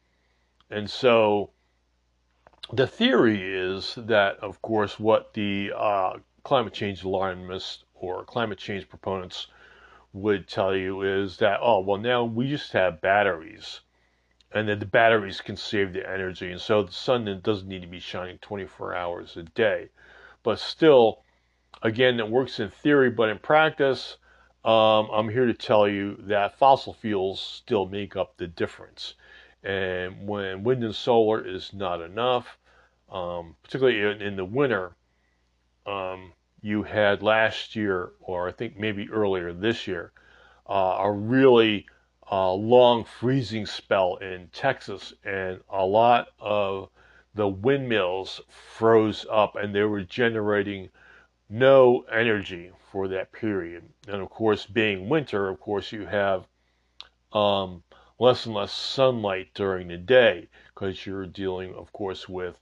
[0.70, 1.50] And so
[2.72, 8.88] the theory is that, of course, what the uh, climate change alarmists or climate change
[8.88, 9.46] proponents
[10.12, 13.80] would tell you is that, oh, well, now we just have batteries
[14.52, 16.50] and then the batteries can save the energy.
[16.50, 19.90] And so the sun doesn't need to be shining 24 hours a day.
[20.42, 21.22] But still,
[21.83, 24.17] again, it works in theory, but in practice,
[24.64, 29.14] um, I'm here to tell you that fossil fuels still make up the difference.
[29.62, 32.59] And when wind and solar is not enough,
[33.11, 34.97] um, particularly in, in, the winter,
[35.87, 40.12] um, you had last year, or I think maybe earlier this year,
[40.69, 41.87] uh, a really
[42.31, 46.91] uh, long freezing spell in Texas, and a lot of
[47.35, 50.91] the windmills froze up and they were generating
[51.48, 53.84] no energy for that period.
[54.06, 56.46] And of course, being winter, of course, you have
[57.32, 57.82] um,
[58.18, 62.58] less and less sunlight during the day because you're dealing, of course, with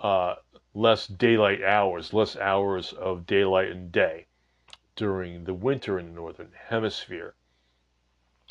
[0.00, 0.36] uh,
[0.74, 4.26] less daylight hours, less hours of daylight and day
[4.96, 7.34] during the winter in the northern hemisphere.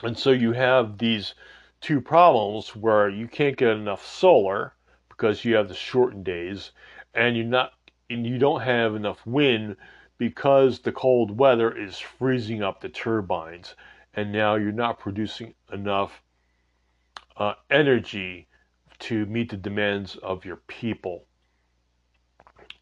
[0.03, 1.33] And so you have these
[1.81, 4.73] two problems where you can't get enough solar
[5.09, 6.71] because you have the shortened days
[7.13, 7.73] and you're not
[8.09, 9.75] and you don't have enough wind
[10.17, 13.75] because the cold weather is freezing up the turbines
[14.13, 16.21] and now you're not producing enough
[17.37, 18.47] uh, energy
[18.97, 21.25] to meet the demands of your people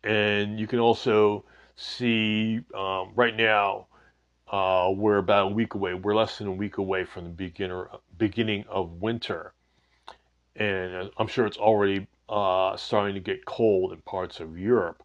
[0.03, 1.43] and you can also
[1.75, 3.87] see um, right now
[4.49, 5.93] uh, we're about a week away.
[5.93, 9.53] We're less than a week away from the beginner, beginning of winter.
[10.55, 15.03] And I'm sure it's already uh, starting to get cold in parts of Europe.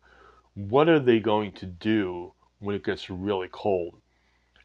[0.54, 4.00] What are they going to do when it gets really cold?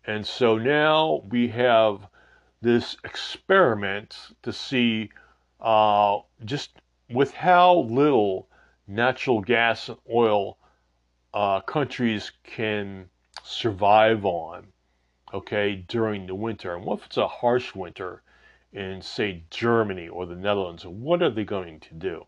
[0.06, 2.08] And so now we have
[2.62, 5.10] this experiment to see
[5.62, 6.72] uh, just
[7.10, 8.50] with how little
[8.88, 10.58] natural gas and oil
[11.34, 13.10] uh, countries can
[13.44, 14.68] survive on,
[15.34, 16.76] okay, during the winter.
[16.76, 18.24] And what if it's a harsh winter
[18.74, 20.86] in, say, Germany or the Netherlands?
[20.86, 22.26] What are they going to do?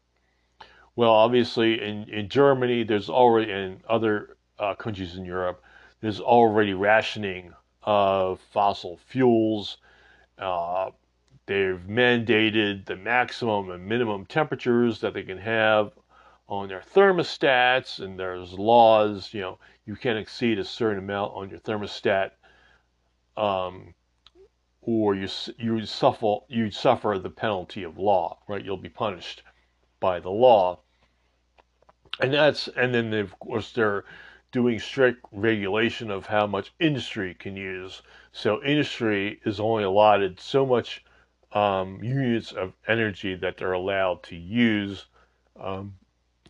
[0.99, 5.63] Well, obviously, in, in Germany, there's already, in other uh, countries in Europe,
[6.01, 9.77] there's already rationing of fossil fuels.
[10.37, 10.89] Uh,
[11.45, 15.93] they've mandated the maximum and minimum temperatures that they can have
[16.49, 19.33] on their thermostats, and there's laws.
[19.33, 22.31] You know, you can't exceed a certain amount on your thermostat,
[23.37, 23.93] um,
[24.81, 28.39] or you you suffer you suffer the penalty of law.
[28.49, 29.43] Right, you'll be punished
[30.01, 30.81] by the law.
[32.19, 34.03] And that's and then of course they're
[34.51, 38.01] doing strict regulation of how much industry can use.
[38.31, 41.03] So industry is only allotted so much
[41.51, 45.05] um, units of energy that they're allowed to use
[45.59, 45.95] um,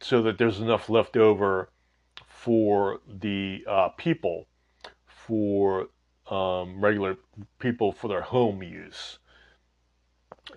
[0.01, 1.70] so that there's enough left over
[2.28, 4.47] for the uh, people,
[5.05, 5.88] for
[6.30, 7.18] um, regular
[7.60, 9.20] people for their home use.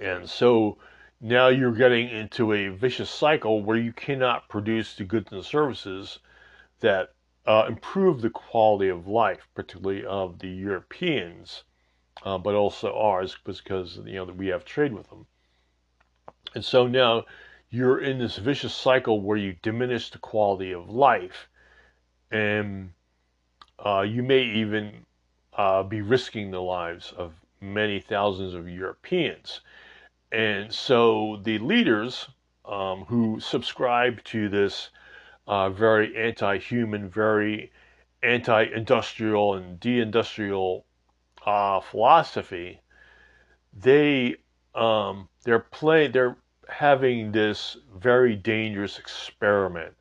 [0.00, 0.78] And so
[1.22, 6.18] now you're getting into a vicious cycle where you cannot produce the goods and services
[6.80, 7.14] that
[7.46, 11.62] uh, improve the quality of life, particularly of the Europeans,
[12.24, 15.26] uh, but also ours, because you know we have trade with them.
[16.56, 17.24] And so now
[17.70, 21.48] you're in this vicious cycle where you diminish the quality of life,
[22.32, 22.90] and
[23.78, 25.06] uh, you may even
[25.56, 29.60] uh, be risking the lives of many thousands of Europeans.
[30.32, 32.28] And so the leaders
[32.64, 34.88] um, who subscribe to this
[35.46, 37.70] uh, very anti human, very
[38.22, 40.86] anti industrial, and de-industrial
[41.44, 42.80] uh, philosophy,
[43.74, 44.36] they
[44.74, 46.36] um, they're playing they're
[46.68, 49.94] having this very dangerous experiment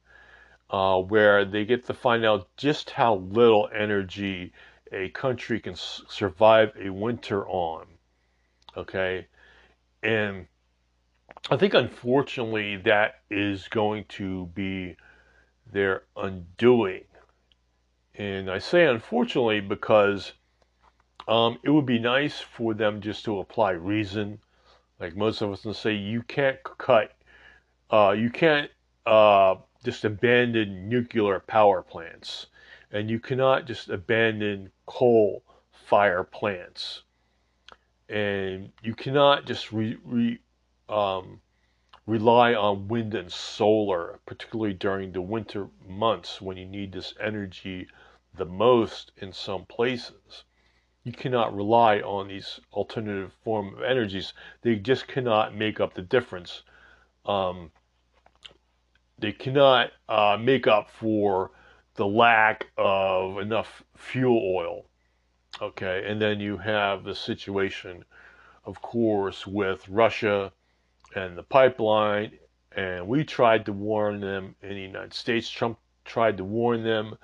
[0.69, 4.53] uh, where they get to find out just how little energy
[4.93, 7.86] a country can survive a winter on.
[8.77, 9.27] Okay,
[10.03, 10.47] and
[11.49, 14.95] I think unfortunately that is going to be
[15.71, 17.03] their undoing.
[18.15, 20.33] And I say unfortunately because
[21.27, 24.39] um, it would be nice for them just to apply reason.
[24.99, 27.13] Like most of us can say, you can't cut,
[27.89, 28.69] uh, you can't
[29.05, 32.47] uh, just abandon nuclear power plants,
[32.91, 37.03] and you cannot just abandon coal fire plants,
[38.12, 40.39] and you cannot just re, re
[40.89, 41.39] um,
[42.05, 47.88] rely on wind and solar, particularly during the winter months when you need this energy
[48.36, 50.43] the most in some places.
[51.03, 54.34] You cannot rely on these alternative form of energies.
[54.62, 56.64] They just cannot make up the difference.
[57.26, 57.72] Um,
[59.18, 61.51] they cannot uh, make up for
[61.95, 64.86] the lack of enough fuel oil.
[65.62, 68.03] Okay, and then you have the situation,
[68.66, 70.51] of course, with Russia
[71.16, 72.39] and the pipeline,
[72.72, 75.47] and we tried to warn them in the United States.
[75.47, 77.16] Trump tried to warn them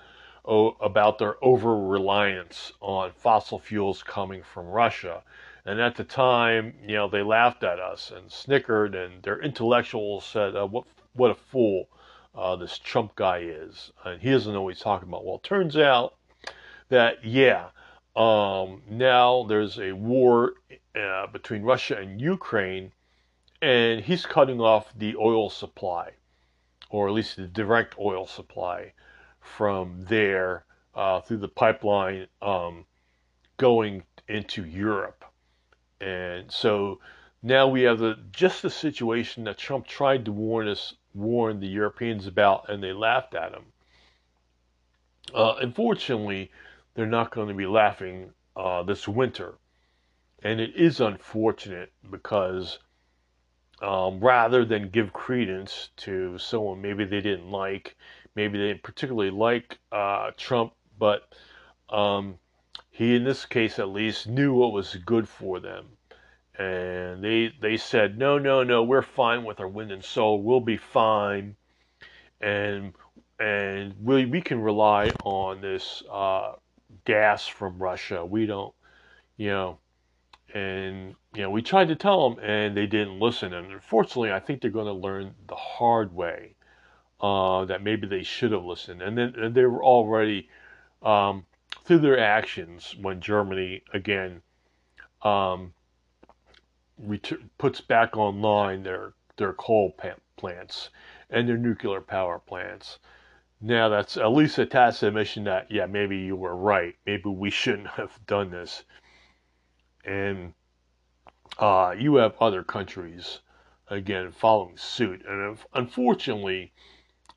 [0.46, 5.24] about their over reliance on fossil fuels coming from Russia.
[5.66, 10.26] And at the time, you know, they laughed at us and snickered, and their intellectuals
[10.26, 11.90] said, uh, "What what a fool
[12.36, 15.44] uh, this Trump guy is, and he doesn't know what he's talking about." Well, it
[15.44, 16.14] turns out
[16.90, 17.70] that yeah,
[18.18, 20.54] um, now there's a war
[21.00, 22.92] uh, between Russia and Ukraine,
[23.62, 26.14] and he's cutting off the oil supply,
[26.90, 28.94] or at least the direct oil supply
[29.40, 30.66] from there
[30.96, 32.86] uh, through the pipeline um,
[33.58, 35.24] going into Europe.
[36.02, 37.00] And so
[37.44, 41.68] now we have the just the situation that Trump tried to warn us, warn the
[41.68, 43.66] Europeans about, and they laughed at him.
[45.36, 46.50] Uh, unfortunately,
[46.98, 49.54] they're not going to be laughing uh, this winter,
[50.42, 52.80] and it is unfortunate because
[53.84, 57.96] um, rather than give credence to someone maybe they didn't like,
[58.36, 61.32] maybe they didn't particularly like uh, Trump, but
[61.92, 62.40] um,
[62.90, 65.86] he, in this case at least, knew what was good for them.
[66.58, 70.42] And they they said, no, no, no, we're fine with our wind and soul.
[70.42, 71.58] We'll be fine,
[72.42, 72.94] and
[73.40, 76.54] and we we can rely on this uh,
[77.08, 78.26] gas from Russia.
[78.26, 78.76] We don't,
[79.38, 79.80] you know,
[80.54, 83.54] and you know we tried to tell them and they didn't listen.
[83.54, 86.56] And unfortunately i think they're going to learn the hard way
[87.22, 89.02] uh, that maybe they should have listened.
[89.02, 90.50] And then and they were already
[91.02, 91.46] um,
[91.86, 94.42] through their actions when germany again
[95.22, 95.74] um,
[96.98, 99.96] ret- puts back online their their coal
[100.36, 100.90] plants
[101.30, 103.00] and their nuclear power plants
[103.62, 106.96] now that's at least a tacit admission that yeah maybe you were right.
[107.06, 108.84] Maybe we shouldn't have done this.
[110.06, 110.54] And
[111.60, 113.40] uh, you have other countries
[113.90, 115.24] again following suit.
[115.28, 116.72] And unfortunately,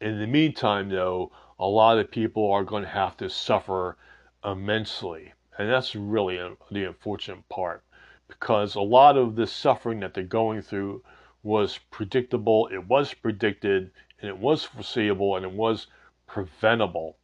[0.00, 3.96] in the meantime, though, a lot of people are going to have to suffer
[4.44, 6.38] immensely, and that's really
[6.70, 7.84] the unfortunate part.
[8.28, 11.02] Because a lot of the suffering that they're going through
[11.42, 13.90] was predictable, it was predicted,
[14.20, 15.86] and it was foreseeable, and it was
[16.32, 17.16] preventable.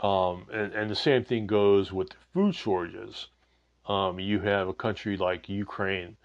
[0.00, 3.26] Um, and, and the same thing goes with food shortages.
[3.86, 6.16] Um, you have a country like Ukraine,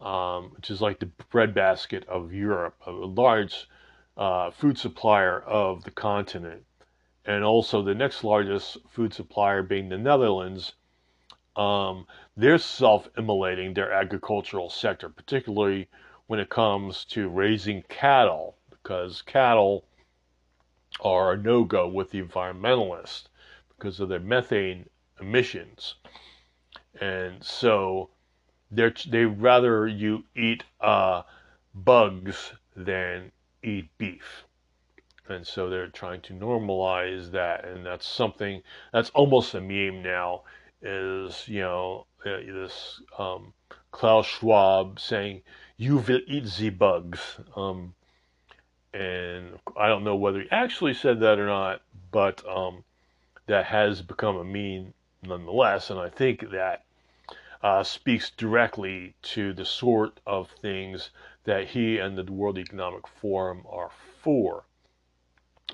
[0.00, 3.68] um, which is like the breadbasket of Europe, a large
[4.16, 6.64] uh, food supplier of the continent,
[7.24, 10.74] and also the next largest food supplier being the Netherlands,
[11.56, 15.88] um, they're self-immolating their agricultural sector, particularly
[16.26, 19.84] when it comes to raising cattle, because cattle
[21.00, 23.24] are a no-go with the environmentalists
[23.68, 24.88] because of their methane
[25.20, 25.94] emissions,
[27.00, 28.10] and so
[28.70, 31.22] they rather you eat uh,
[31.74, 33.32] bugs than
[33.62, 34.44] eat beef.
[35.28, 40.42] And so they're trying to normalize that, and that's something that's almost a meme now.
[40.82, 43.54] Is you know uh, this um,
[43.90, 45.42] Klaus Schwab saying
[45.76, 47.94] you will eat the bugs, um,
[48.94, 51.82] and I don't know whether he actually said that or not,
[52.12, 52.84] but um,
[53.46, 56.84] that has become a meme nonetheless, and I think that
[57.62, 61.10] uh, speaks directly to the sort of things
[61.44, 63.90] that he and the World Economic Forum are
[64.22, 64.64] for.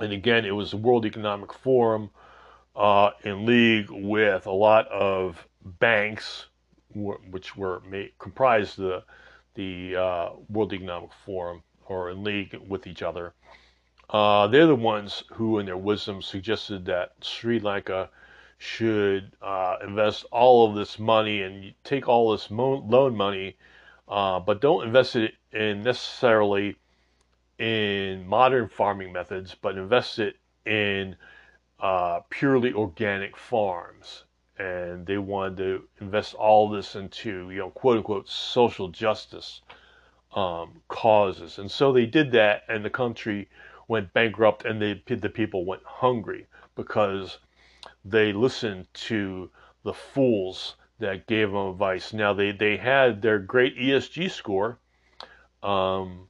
[0.00, 2.10] And again, it was the World Economic Forum
[2.74, 6.46] uh, in league with a lot of banks,
[6.94, 9.04] which were made, comprised the
[9.54, 13.34] the uh, World Economic Forum, or in league with each other.
[14.08, 18.08] Uh, they're the ones who, in their wisdom, suggested that Sri Lanka
[18.58, 23.56] should uh, invest all of this money and take all this mo- loan money,
[24.08, 26.76] uh, but don't invest it in necessarily
[27.58, 30.36] in modern farming methods, but invest it
[30.66, 31.16] in
[31.80, 34.24] uh, purely organic farms.
[34.58, 39.62] And they wanted to invest all this into, you know, quote unquote, social justice
[40.32, 41.58] um, causes.
[41.58, 43.48] And so they did that, and the country
[43.88, 47.38] went bankrupt, and they, the people went hungry because
[48.04, 49.50] they listened to
[49.82, 52.12] the fools that gave them advice.
[52.12, 54.78] Now they they had their great ESG score.
[55.62, 56.28] Um,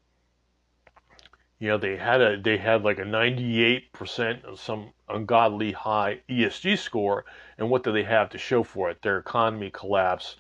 [1.59, 6.79] you know they had a they had like a 98% of some ungodly high ESG
[6.79, 7.25] score,
[7.59, 9.03] and what do they have to show for it?
[9.03, 10.37] Their economy collapsed,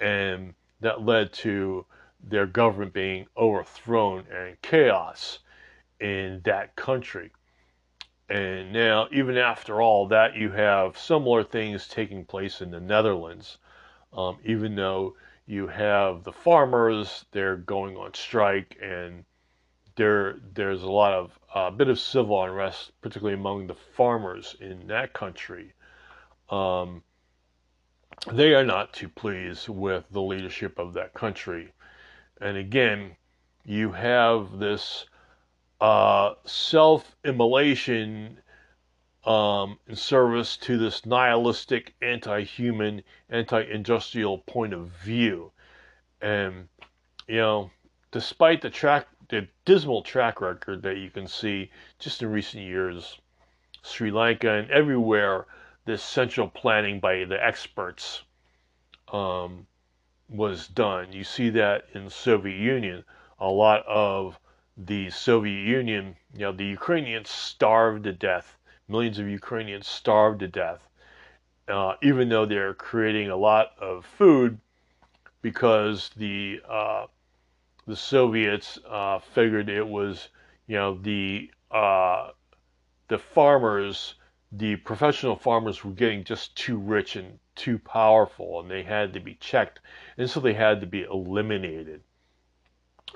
[0.00, 1.86] and that led to
[2.28, 5.40] their government being overthrown and chaos
[6.00, 7.30] in that country.
[8.28, 13.58] And now, even after all that, you have similar things taking place in the Netherlands.
[14.12, 15.16] Um, even though
[15.46, 19.24] you have the farmers, they're going on strike, and
[19.96, 24.56] there there's a lot of a uh, bit of civil unrest, particularly among the farmers
[24.60, 25.72] in that country.
[26.48, 27.02] Um,
[28.32, 31.72] they are not too pleased with the leadership of that country.
[32.40, 33.16] And again,
[33.64, 35.06] you have this
[35.80, 38.38] uh, self immolation
[39.24, 45.52] um, in service to this nihilistic, anti human, anti industrial point of view.
[46.20, 46.68] And,
[47.26, 47.70] you know,
[48.10, 53.18] despite the track, the dismal track record that you can see just in recent years,
[53.82, 55.46] Sri Lanka and everywhere,
[55.84, 58.22] this central planning by the experts
[59.12, 59.66] um,
[60.28, 61.12] was done.
[61.12, 63.04] You see that in Soviet Union.
[63.38, 64.38] A lot of
[64.76, 68.56] the Soviet Union, you know, the Ukrainians starved to death.
[68.88, 70.88] Millions of Ukrainians starved to death,
[71.68, 74.58] uh, even though they're creating a lot of food
[75.42, 77.06] because the uh,
[77.86, 80.28] the Soviets uh, figured it was,
[80.66, 82.30] you know, the uh,
[83.08, 84.14] the farmers,
[84.52, 89.20] the professional farmers were getting just too rich and too powerful, and they had to
[89.20, 89.80] be checked,
[90.16, 92.02] and so they had to be eliminated.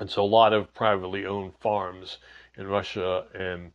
[0.01, 2.19] And so a lot of privately owned farms
[2.57, 3.73] in Russia and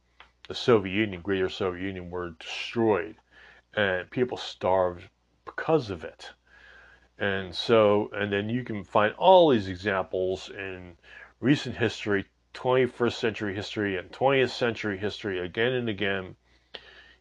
[0.48, 3.16] the Soviet Union, Greater Soviet Union, were destroyed,
[3.76, 5.10] and people starved
[5.46, 6.32] because of it.
[7.18, 10.98] And so, and then you can find all these examples in
[11.40, 16.36] recent history, 21st century history, and 20th century history again and again.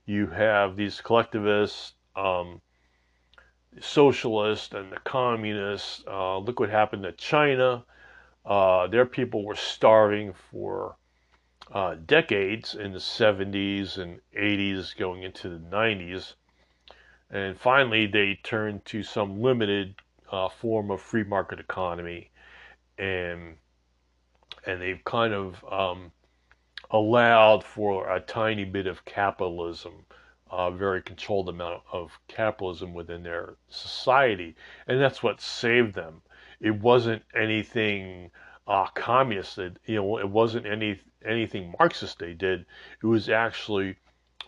[0.04, 2.60] You have these collectivists, um,
[3.80, 6.02] socialists, and the communists.
[6.06, 7.84] Uh, look what happened to China
[8.44, 10.96] uh, their people were starving for
[11.72, 16.34] uh, decades in the 70s and 80s, going into the 90s.
[17.30, 19.94] And finally, they turned to some limited
[20.30, 22.30] uh, form of free market economy,
[22.98, 23.56] and
[24.66, 26.12] and they've kind of um,
[26.90, 30.04] allowed for a tiny bit of capitalism,
[30.52, 34.54] a very controlled amount of capitalism within their society,
[34.86, 36.22] and that's what saved them
[36.62, 38.30] it wasn't anything
[38.66, 39.56] uh, communist.
[39.56, 42.64] That, you know, it wasn't any anything Marxist they did.
[43.02, 43.96] It was actually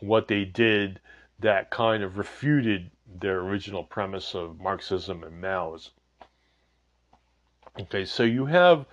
[0.00, 1.00] what they did
[1.40, 2.90] that kind of refuted
[3.20, 5.90] their original premise of Marxism and Maoism.
[7.80, 8.86] Okay, so you have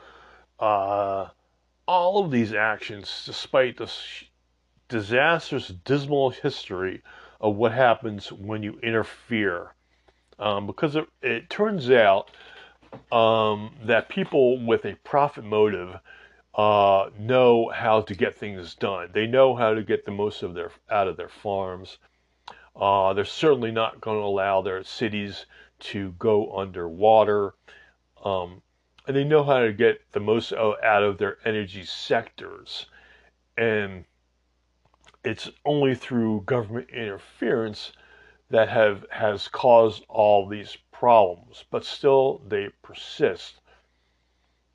[0.60, 1.28] uh,
[1.88, 4.24] all of these actions, despite this
[4.92, 7.02] disastrous, dismal history
[7.40, 9.74] of what happens when you interfere
[10.42, 12.32] um, because it, it, turns out
[13.12, 16.00] um, that people with a profit motive
[16.56, 19.10] uh, know how to get things done.
[19.14, 22.00] They know how to get the most of their out of their farms.
[22.76, 25.46] Uh, they're certainly not going to allow their cities
[25.80, 27.54] to go underwater.
[28.26, 28.62] Um,
[29.08, 32.88] and they know how to get the most out of their energy sectors.
[33.58, 34.06] And
[35.24, 37.92] it's only through government interference
[38.50, 43.62] that have has caused all these problems, but still they persist.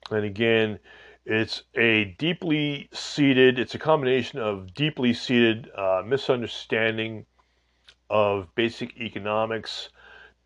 [0.09, 0.79] And again,
[1.25, 7.25] it's a deeply seated, it's a combination of deeply seated uh, misunderstanding
[8.09, 9.89] of basic economics,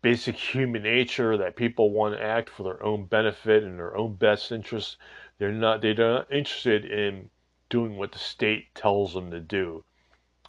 [0.02, 4.14] basic human nature that people want to act for their own benefit and their own
[4.16, 4.96] best interest.
[5.38, 7.30] They're not they're not interested in
[7.70, 9.84] doing what the state tells them to do.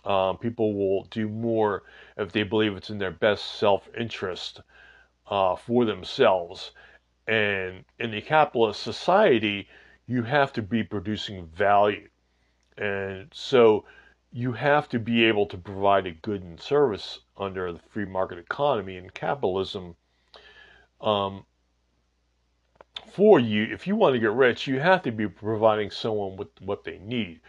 [0.06, 1.84] Um, people will do more
[2.18, 4.62] if they believe it's in their best self interest
[5.28, 6.72] uh, for themselves.
[7.28, 9.68] And in the capitalist society,
[10.08, 12.10] you have to be producing value.
[12.78, 13.86] And so
[14.32, 18.40] you have to be able to provide a good and service under the free market
[18.40, 19.96] economy and capitalism.
[21.00, 21.46] Um,
[23.12, 26.50] for you, if you want to get rich, you have to be providing someone with
[26.62, 27.42] what they need.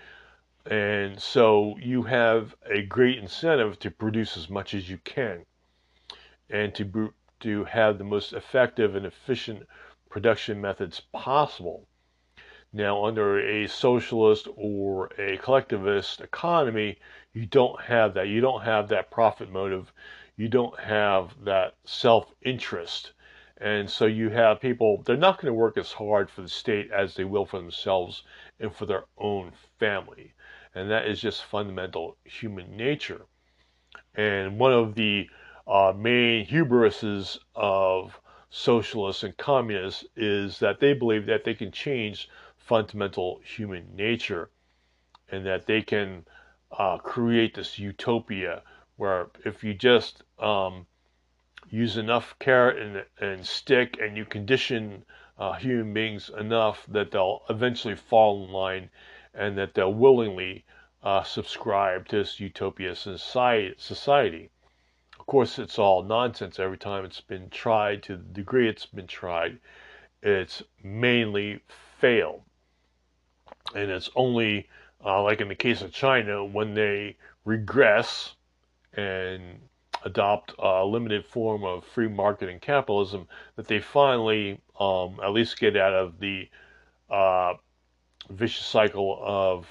[0.71, 5.45] And so you have a great incentive to produce as much as you can
[6.49, 9.67] and to, to have the most effective and efficient
[10.09, 11.87] production methods possible.
[12.73, 16.99] Now, under a socialist or a collectivist economy,
[17.33, 18.29] you don't have that.
[18.29, 19.93] You don't have that profit motive.
[20.37, 23.13] You don't have that self interest.
[23.59, 26.91] And so you have people, they're not going to work as hard for the state
[26.91, 28.25] as they will for themselves
[28.59, 30.33] and for their own family.
[30.75, 33.27] And that is just fundamental human nature.
[34.15, 35.29] And one of the
[35.67, 38.21] uh, main hubrises of
[38.51, 44.51] socialists and communists is that they believe that they can change fundamental human nature
[45.31, 46.25] and that they can
[46.71, 48.63] uh, create this utopia
[48.97, 50.87] where if you just um,
[51.69, 55.05] use enough carrot and, and, stick and you condition
[55.39, 58.91] uh, human beings enough that they'll eventually fall in line
[59.35, 60.65] and that they'll willingly
[61.03, 64.51] uh, subscribe to this utopia society.
[65.19, 69.07] Of course, it's all nonsense every time it's been tried to the degree it's been
[69.07, 69.59] tried.
[70.23, 71.61] It's mainly
[71.99, 72.43] failed
[73.75, 74.69] and it's only
[75.05, 78.35] uh, like in the case of China when they regress
[78.95, 79.59] and
[80.05, 83.27] adopt a limited form of free market and capitalism
[83.57, 86.49] that they finally um, at least get out of the
[87.11, 87.55] uh,
[88.31, 89.67] vicious cycle of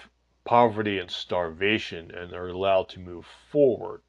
[0.46, 4.02] poverty and starvation and are allowed to move forward.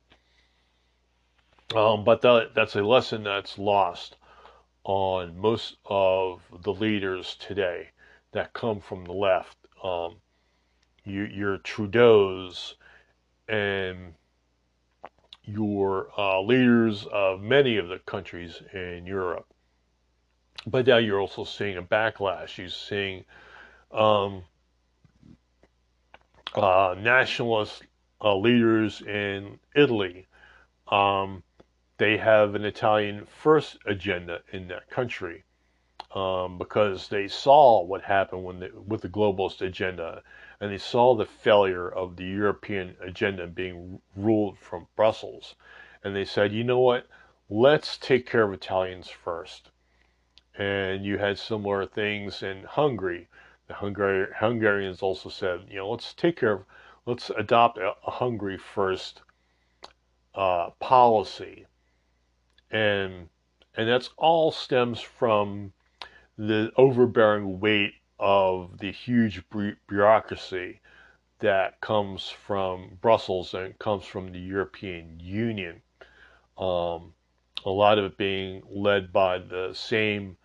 [1.74, 4.16] Um, but that, that's a lesson that's lost
[4.84, 7.88] on most of the leaders today
[8.32, 10.16] that come from the left um,
[11.04, 12.76] you, your Trudeau's
[13.48, 14.14] and
[15.44, 19.46] your uh, leaders of many of the countries in Europe.
[20.66, 22.56] But now you're also seeing a backlash.
[22.56, 23.24] You're seeing
[23.94, 24.42] um,
[26.54, 27.82] uh, nationalist
[28.20, 30.26] uh, leaders in Italy.
[30.88, 31.42] Um,
[31.98, 35.44] they have an Italian first agenda in that country
[36.14, 40.22] um, because they saw what happened when with the globalist agenda,
[40.60, 45.54] and they saw the failure of the European agenda being ruled from Brussels,
[46.02, 47.06] and they said, you know what,
[47.48, 49.70] let's take care of Italians first.
[50.56, 53.28] And you had similar things in Hungary.
[53.66, 56.64] The Hungarians also said, you know, let's take care of,
[57.06, 59.22] let's adopt a, a Hungary first
[60.34, 61.66] uh, policy,
[62.70, 63.28] and
[63.76, 65.72] and that's all stems from
[66.36, 69.42] the overbearing weight of the huge
[69.86, 70.80] bureaucracy
[71.40, 75.82] that comes from Brussels and comes from the European Union.
[76.56, 77.14] Um,
[77.64, 80.36] a lot of it being led by the same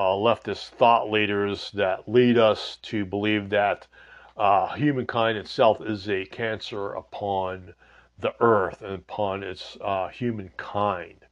[0.00, 3.86] uh, leftist thought leaders that lead us to believe that
[4.34, 7.74] uh, humankind itself is a cancer upon
[8.18, 11.26] the earth and upon its uh, humankind.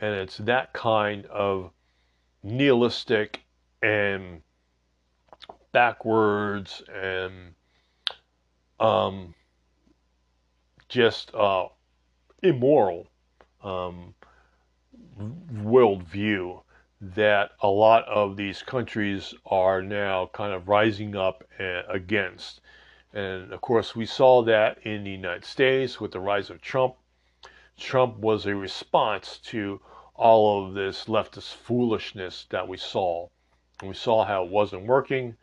[0.00, 1.70] And it's that kind of
[2.42, 3.42] nihilistic
[3.80, 4.42] and
[5.70, 7.54] backwards and
[8.80, 9.36] um,
[10.88, 11.68] just uh,
[12.42, 13.06] immoral
[13.62, 14.14] um,
[15.52, 16.60] worldview
[17.00, 21.44] that a lot of these countries are now kind of rising up
[21.88, 22.60] against.
[23.12, 26.96] And of course, we saw that in the United States with the rise of Trump.
[27.76, 29.80] Trump was a response to
[30.14, 33.28] all of this leftist foolishness that we saw.
[33.80, 35.36] And we saw how it wasn't working,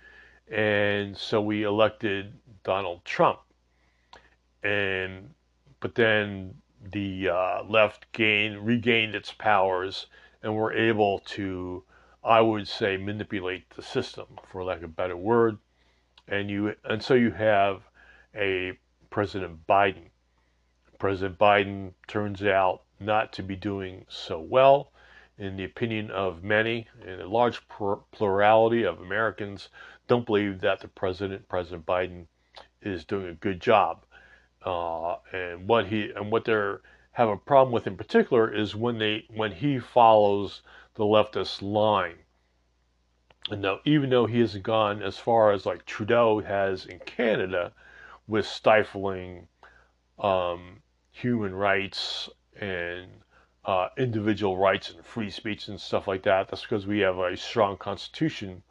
[0.51, 2.33] and so we elected
[2.63, 3.39] Donald Trump.
[4.61, 5.33] And
[5.79, 6.55] but then
[6.91, 10.07] the uh, left gained regained its powers
[10.45, 11.83] and were able to,
[12.23, 15.57] I would say, manipulate the system, for lack of a better word.
[16.27, 17.81] And you and so you have
[18.35, 18.77] a
[19.09, 20.09] President Biden.
[20.99, 24.91] President Biden turns out not to be doing so well,
[25.37, 27.59] in the opinion of many, and a large
[28.11, 29.69] plurality of Americans
[30.07, 32.27] don't believe that the president, President Biden,
[32.83, 34.05] is doing a good job.
[34.63, 36.81] Uh, and what he and what they're
[37.15, 40.61] have a problem with in particular is when they when he follows
[40.95, 42.17] the leftist line.
[43.49, 47.71] And now, even though he hasn't gone as far as like Trudeau has in Canada,
[48.27, 49.47] with stifling
[50.19, 53.07] um, human rights and
[53.63, 56.49] uh, individual rights and free speech and stuff like that.
[56.49, 58.63] That's because we have a strong constitution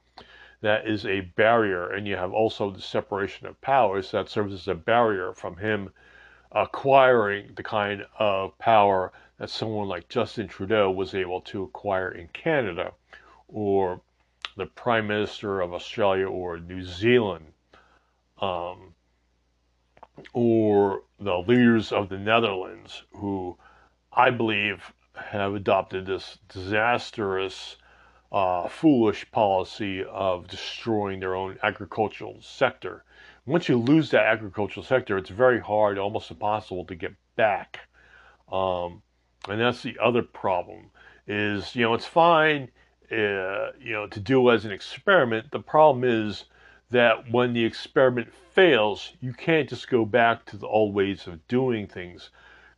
[0.61, 4.68] that is a barrier, and you have also the separation of powers that serves as
[4.68, 5.90] a barrier from him
[6.55, 12.29] acquiring the kind of power that someone like Justin Trudeau was able to acquire in
[12.29, 12.93] Canada,
[13.49, 14.01] or
[14.57, 17.47] the Prime Minister of Australia or New Zealand,
[18.41, 18.95] um,
[20.33, 23.57] or the leaders of the Netherlands, who
[24.13, 27.77] I believe have adopted this disastrous,
[28.31, 33.05] uh, foolish policy of destroying their own agricultural sector.
[33.47, 37.80] Once you lose that agricultural sector, it's very hard, almost impossible to get back.
[38.51, 39.03] Um,
[39.49, 40.90] and that's the other problem.
[41.26, 42.70] Is you know it's fine,
[43.11, 45.51] uh, you know, to do as an experiment.
[45.51, 46.45] The problem is
[46.90, 51.47] that when the experiment fails, you can't just go back to the old ways of
[51.49, 52.30] doing things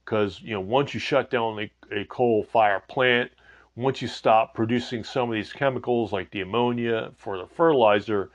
[0.04, 3.30] because you know once you shut down a, a coal fire plant
[3.74, 8.30] once you stop producing some of these chemicals like the ammonia for the fertilizer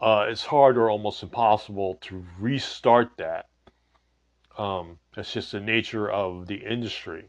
[0.00, 3.46] uh, it's hard or almost impossible to restart that.
[4.56, 7.28] Um, that's just the nature of the industry.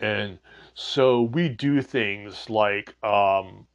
[0.00, 0.38] And
[0.74, 3.66] so we do things like um,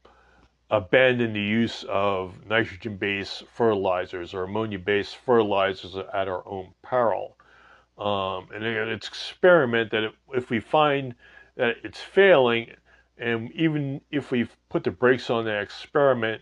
[0.70, 7.38] abandon the use of nitrogen based fertilizers or ammonia based fertilizers at our own peril.
[7.97, 11.16] Um, and it's experiment that if we find
[11.55, 12.72] that it's failing,
[13.18, 16.41] and even if we put the brakes on that experiment,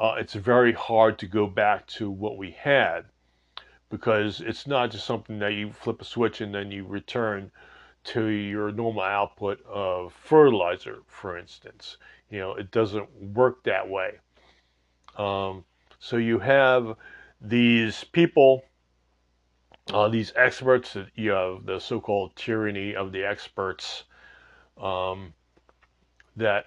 [0.00, 3.04] uh, it's very hard to go back to what we had
[3.90, 7.50] because it's not just something that you flip a switch and then you return
[8.02, 11.98] to your normal output of fertilizer, for instance.
[12.30, 14.12] You know, it doesn't work that way.
[15.16, 15.64] Um,
[15.98, 16.96] so you have
[17.40, 18.62] these people
[19.92, 24.04] uh, these experts, you have the so-called tyranny of the experts,
[24.80, 25.34] um,
[26.36, 26.66] that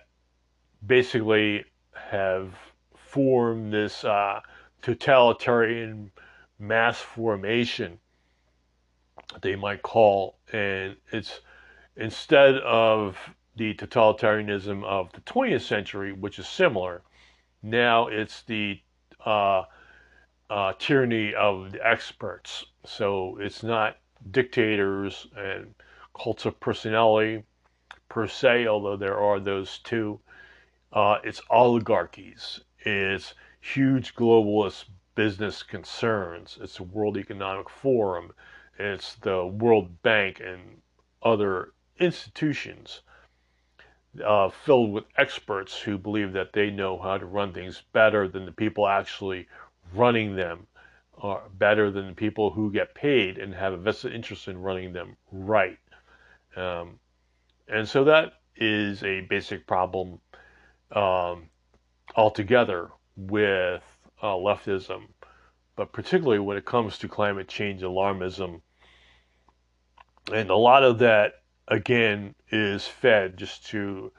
[0.85, 1.63] basically
[1.93, 2.53] have
[3.13, 4.39] formed this uh,
[4.81, 6.11] totalitarian
[6.57, 7.99] mass formation.
[9.43, 11.41] They might call, and it's
[11.95, 13.15] instead of
[13.55, 17.03] the totalitarianism of the 20th century, which is similar.
[17.61, 18.81] Now it's the
[19.23, 19.65] uh,
[20.49, 22.65] uh, tyranny of the experts.
[22.83, 23.97] So it's not
[24.31, 25.75] dictators and
[26.19, 27.43] cults of personality
[28.09, 30.19] per se, although there are those too.
[30.91, 32.61] Uh, it's oligarchies.
[32.85, 36.57] It's huge globalist business concerns.
[36.61, 38.33] It's the World Economic Forum.
[38.77, 40.81] It's the World Bank and
[41.21, 43.01] other institutions
[44.23, 48.45] uh, filled with experts who believe that they know how to run things better than
[48.45, 49.47] the people actually
[49.93, 50.67] running them
[51.17, 54.93] are better than the people who get paid and have a vested interest in running
[54.93, 55.77] them right.
[56.55, 56.99] Um,
[57.67, 60.19] and so that is a basic problem
[60.91, 61.49] um,
[62.15, 63.83] altogether with
[64.21, 65.07] uh, leftism,
[65.75, 68.61] but particularly when it comes to climate change alarmism.
[70.31, 71.33] And a lot of that,
[71.67, 74.11] again, is fed, just to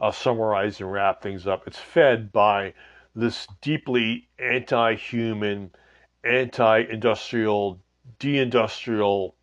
[0.00, 2.74] uh, summarize and wrap things up, it's fed by
[3.14, 5.70] this deeply anti human,
[6.24, 7.80] anti industrial,
[8.18, 9.34] deindustrial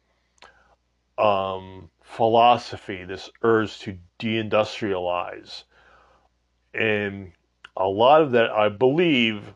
[1.17, 5.63] um, philosophy, this urge to deindustrialize.
[6.73, 7.31] And
[7.79, 9.55] a lot of that, I believe,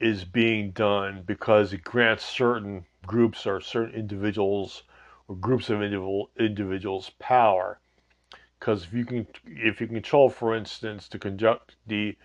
[0.00, 4.82] is being done because it grants certain groups or certain individuals
[5.28, 7.78] or groups of individual, individuals power.
[8.58, 12.16] Because if you can, if you control, for instance, to conduct the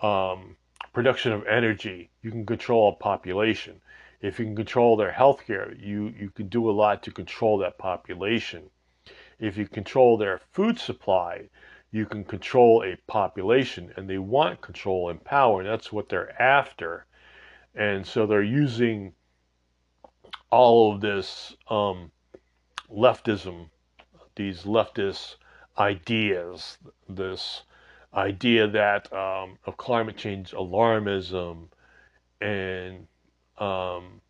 [0.00, 0.56] um,
[0.92, 3.80] production of energy, you can control a population.
[4.20, 7.58] If you can control their health care, you, you can do a lot to control
[7.58, 8.70] that population.
[9.38, 11.48] If you control their food supply,
[11.90, 16.40] you can control a population, and they want control and power, and that's what they're
[16.40, 17.06] after.
[17.74, 19.12] And so they're using
[20.50, 22.10] all of this um,
[22.90, 23.68] leftism,
[24.36, 25.36] these leftist
[25.78, 26.78] ideas,
[27.08, 27.62] this
[28.14, 31.68] idea that um, of climate change alarmism
[32.40, 33.06] and
[33.58, 34.20] um,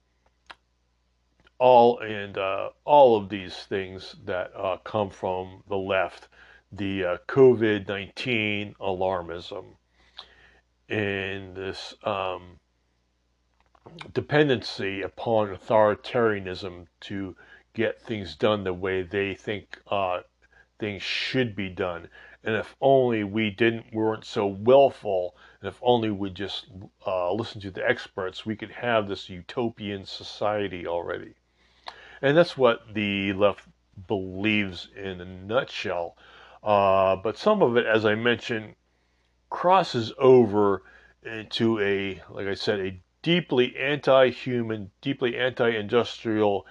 [1.59, 6.29] all and uh, all of these things that uh, come from the left,
[6.73, 9.65] the uh, COVID nineteen alarmism,
[10.89, 12.59] and this um,
[14.13, 17.37] dependency upon authoritarianism to
[17.75, 20.21] get things done the way they think uh,
[20.79, 22.09] things should be done.
[22.45, 26.67] And if only we didn't, weren't so willful, and if only we just
[27.07, 31.35] uh, listen to the experts, we could have this utopian society already.
[32.23, 33.67] And that's what the left
[34.07, 36.17] believes in a nutshell.
[36.63, 38.75] Uh, but some of it, as I mentioned,
[39.51, 40.83] crosses over
[41.23, 46.67] into a, like I said, a deeply anti human, deeply anti industrial,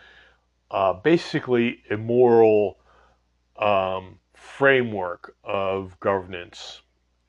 [0.71, 2.79] uh, basically immoral
[3.57, 6.81] um, framework of governance.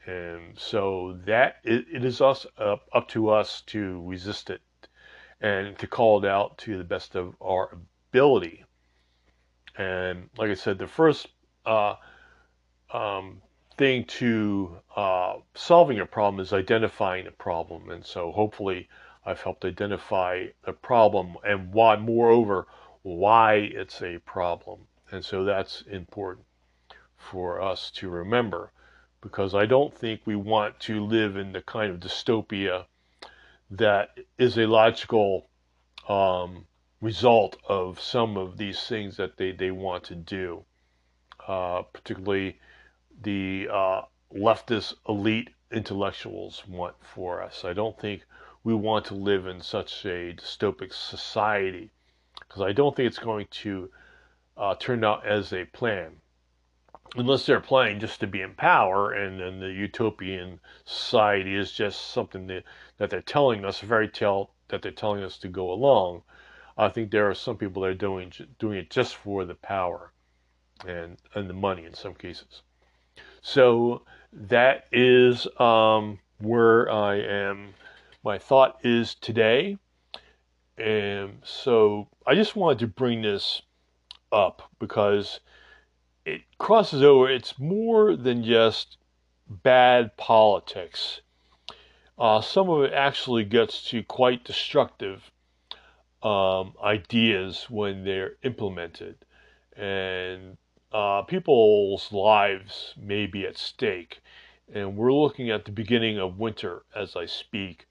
[0.06, 4.62] And so that it, it is us up, up to us to resist it
[5.40, 7.76] and to call it out to the best of our
[8.10, 8.64] ability.
[9.76, 11.28] And like I said, the first
[11.66, 11.94] uh,
[12.92, 13.42] um,
[13.76, 17.90] thing to uh, solving a problem is identifying a problem.
[17.90, 18.88] And so hopefully
[19.24, 22.66] I've helped identify a problem and why, moreover,
[23.02, 24.80] why it's a problem.
[25.10, 26.46] And so that's important
[27.16, 28.72] for us to remember
[29.20, 32.86] because I don't think we want to live in the kind of dystopia
[33.70, 35.48] that is a logical
[36.08, 36.66] um,
[37.00, 40.64] result of some of these things that they, they want to do,
[41.46, 42.58] uh, particularly
[43.22, 44.02] the uh,
[44.34, 47.64] leftist elite intellectuals want for us.
[47.64, 48.24] I don't think
[48.64, 51.90] we want to live in such a dystopic society
[52.40, 53.90] because I don't think it's going to
[54.56, 56.20] uh, turn out as a plan.
[57.16, 62.10] Unless they're playing just to be in power, and then the utopian society is just
[62.10, 62.64] something that,
[62.98, 66.22] that they're telling us, a fairy tale that they're telling us to go along.
[66.76, 70.12] I think there are some people that are doing doing it just for the power
[70.86, 72.62] and and the money in some cases.
[73.42, 77.74] So that is um, where I am.
[78.24, 79.78] My thought is today,
[80.76, 83.62] and so I just wanted to bring this
[84.32, 85.40] up because
[86.24, 87.30] it crosses over.
[87.30, 88.98] It's more than just
[89.48, 91.20] bad politics.
[92.18, 95.30] Uh, some of it actually gets to quite destructive
[96.22, 99.16] um, ideas when they're implemented.
[99.76, 100.58] And
[100.92, 104.20] uh, people's lives may be at stake.
[104.72, 107.86] And we're looking at the beginning of winter as I speak.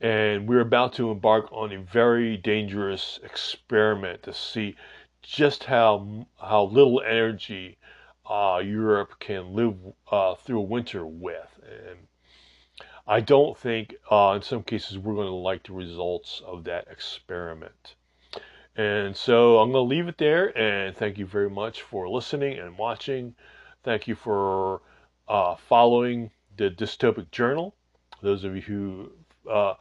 [0.00, 4.76] And we're about to embark on a very dangerous experiment to see
[5.22, 7.78] just how, how little energy
[8.28, 9.76] uh, Europe can live
[10.10, 11.60] uh, through winter with.
[11.62, 11.98] And
[13.06, 16.88] I don't think, uh, in some cases, we're going to like the results of that
[16.90, 17.94] experiment.
[18.76, 20.56] And so I'm going to leave it there.
[20.58, 23.34] And thank you very much for listening and watching.
[23.82, 24.80] Thank you for
[25.28, 27.74] uh, following the Dystopic Journal.
[28.22, 29.12] Those of you who
[29.50, 29.74] uh,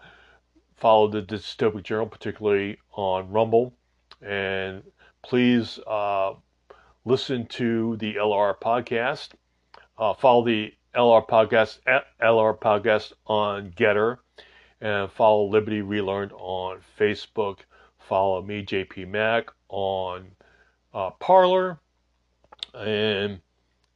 [0.76, 3.74] follow the Dystopic Journal, particularly on Rumble.
[4.22, 4.84] And
[5.24, 6.34] please uh,
[7.06, 9.30] listen to the LR podcast.
[9.98, 14.18] Uh, follow the LR Podcast at LR Podcast on Gettr,
[14.80, 17.60] and follow Liberty Relearned on Facebook.
[18.08, 20.32] Follow me, JP Mac, on
[20.93, 21.80] uh, Parler.
[22.74, 23.41] And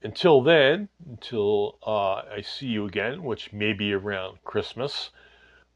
[0.01, 5.09] until then, until uh, I see you again, which may be around Christmas,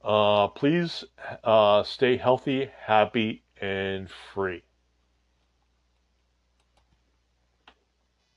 [0.03, 1.03] uh, please
[1.43, 4.63] uh, stay healthy, happy, and free.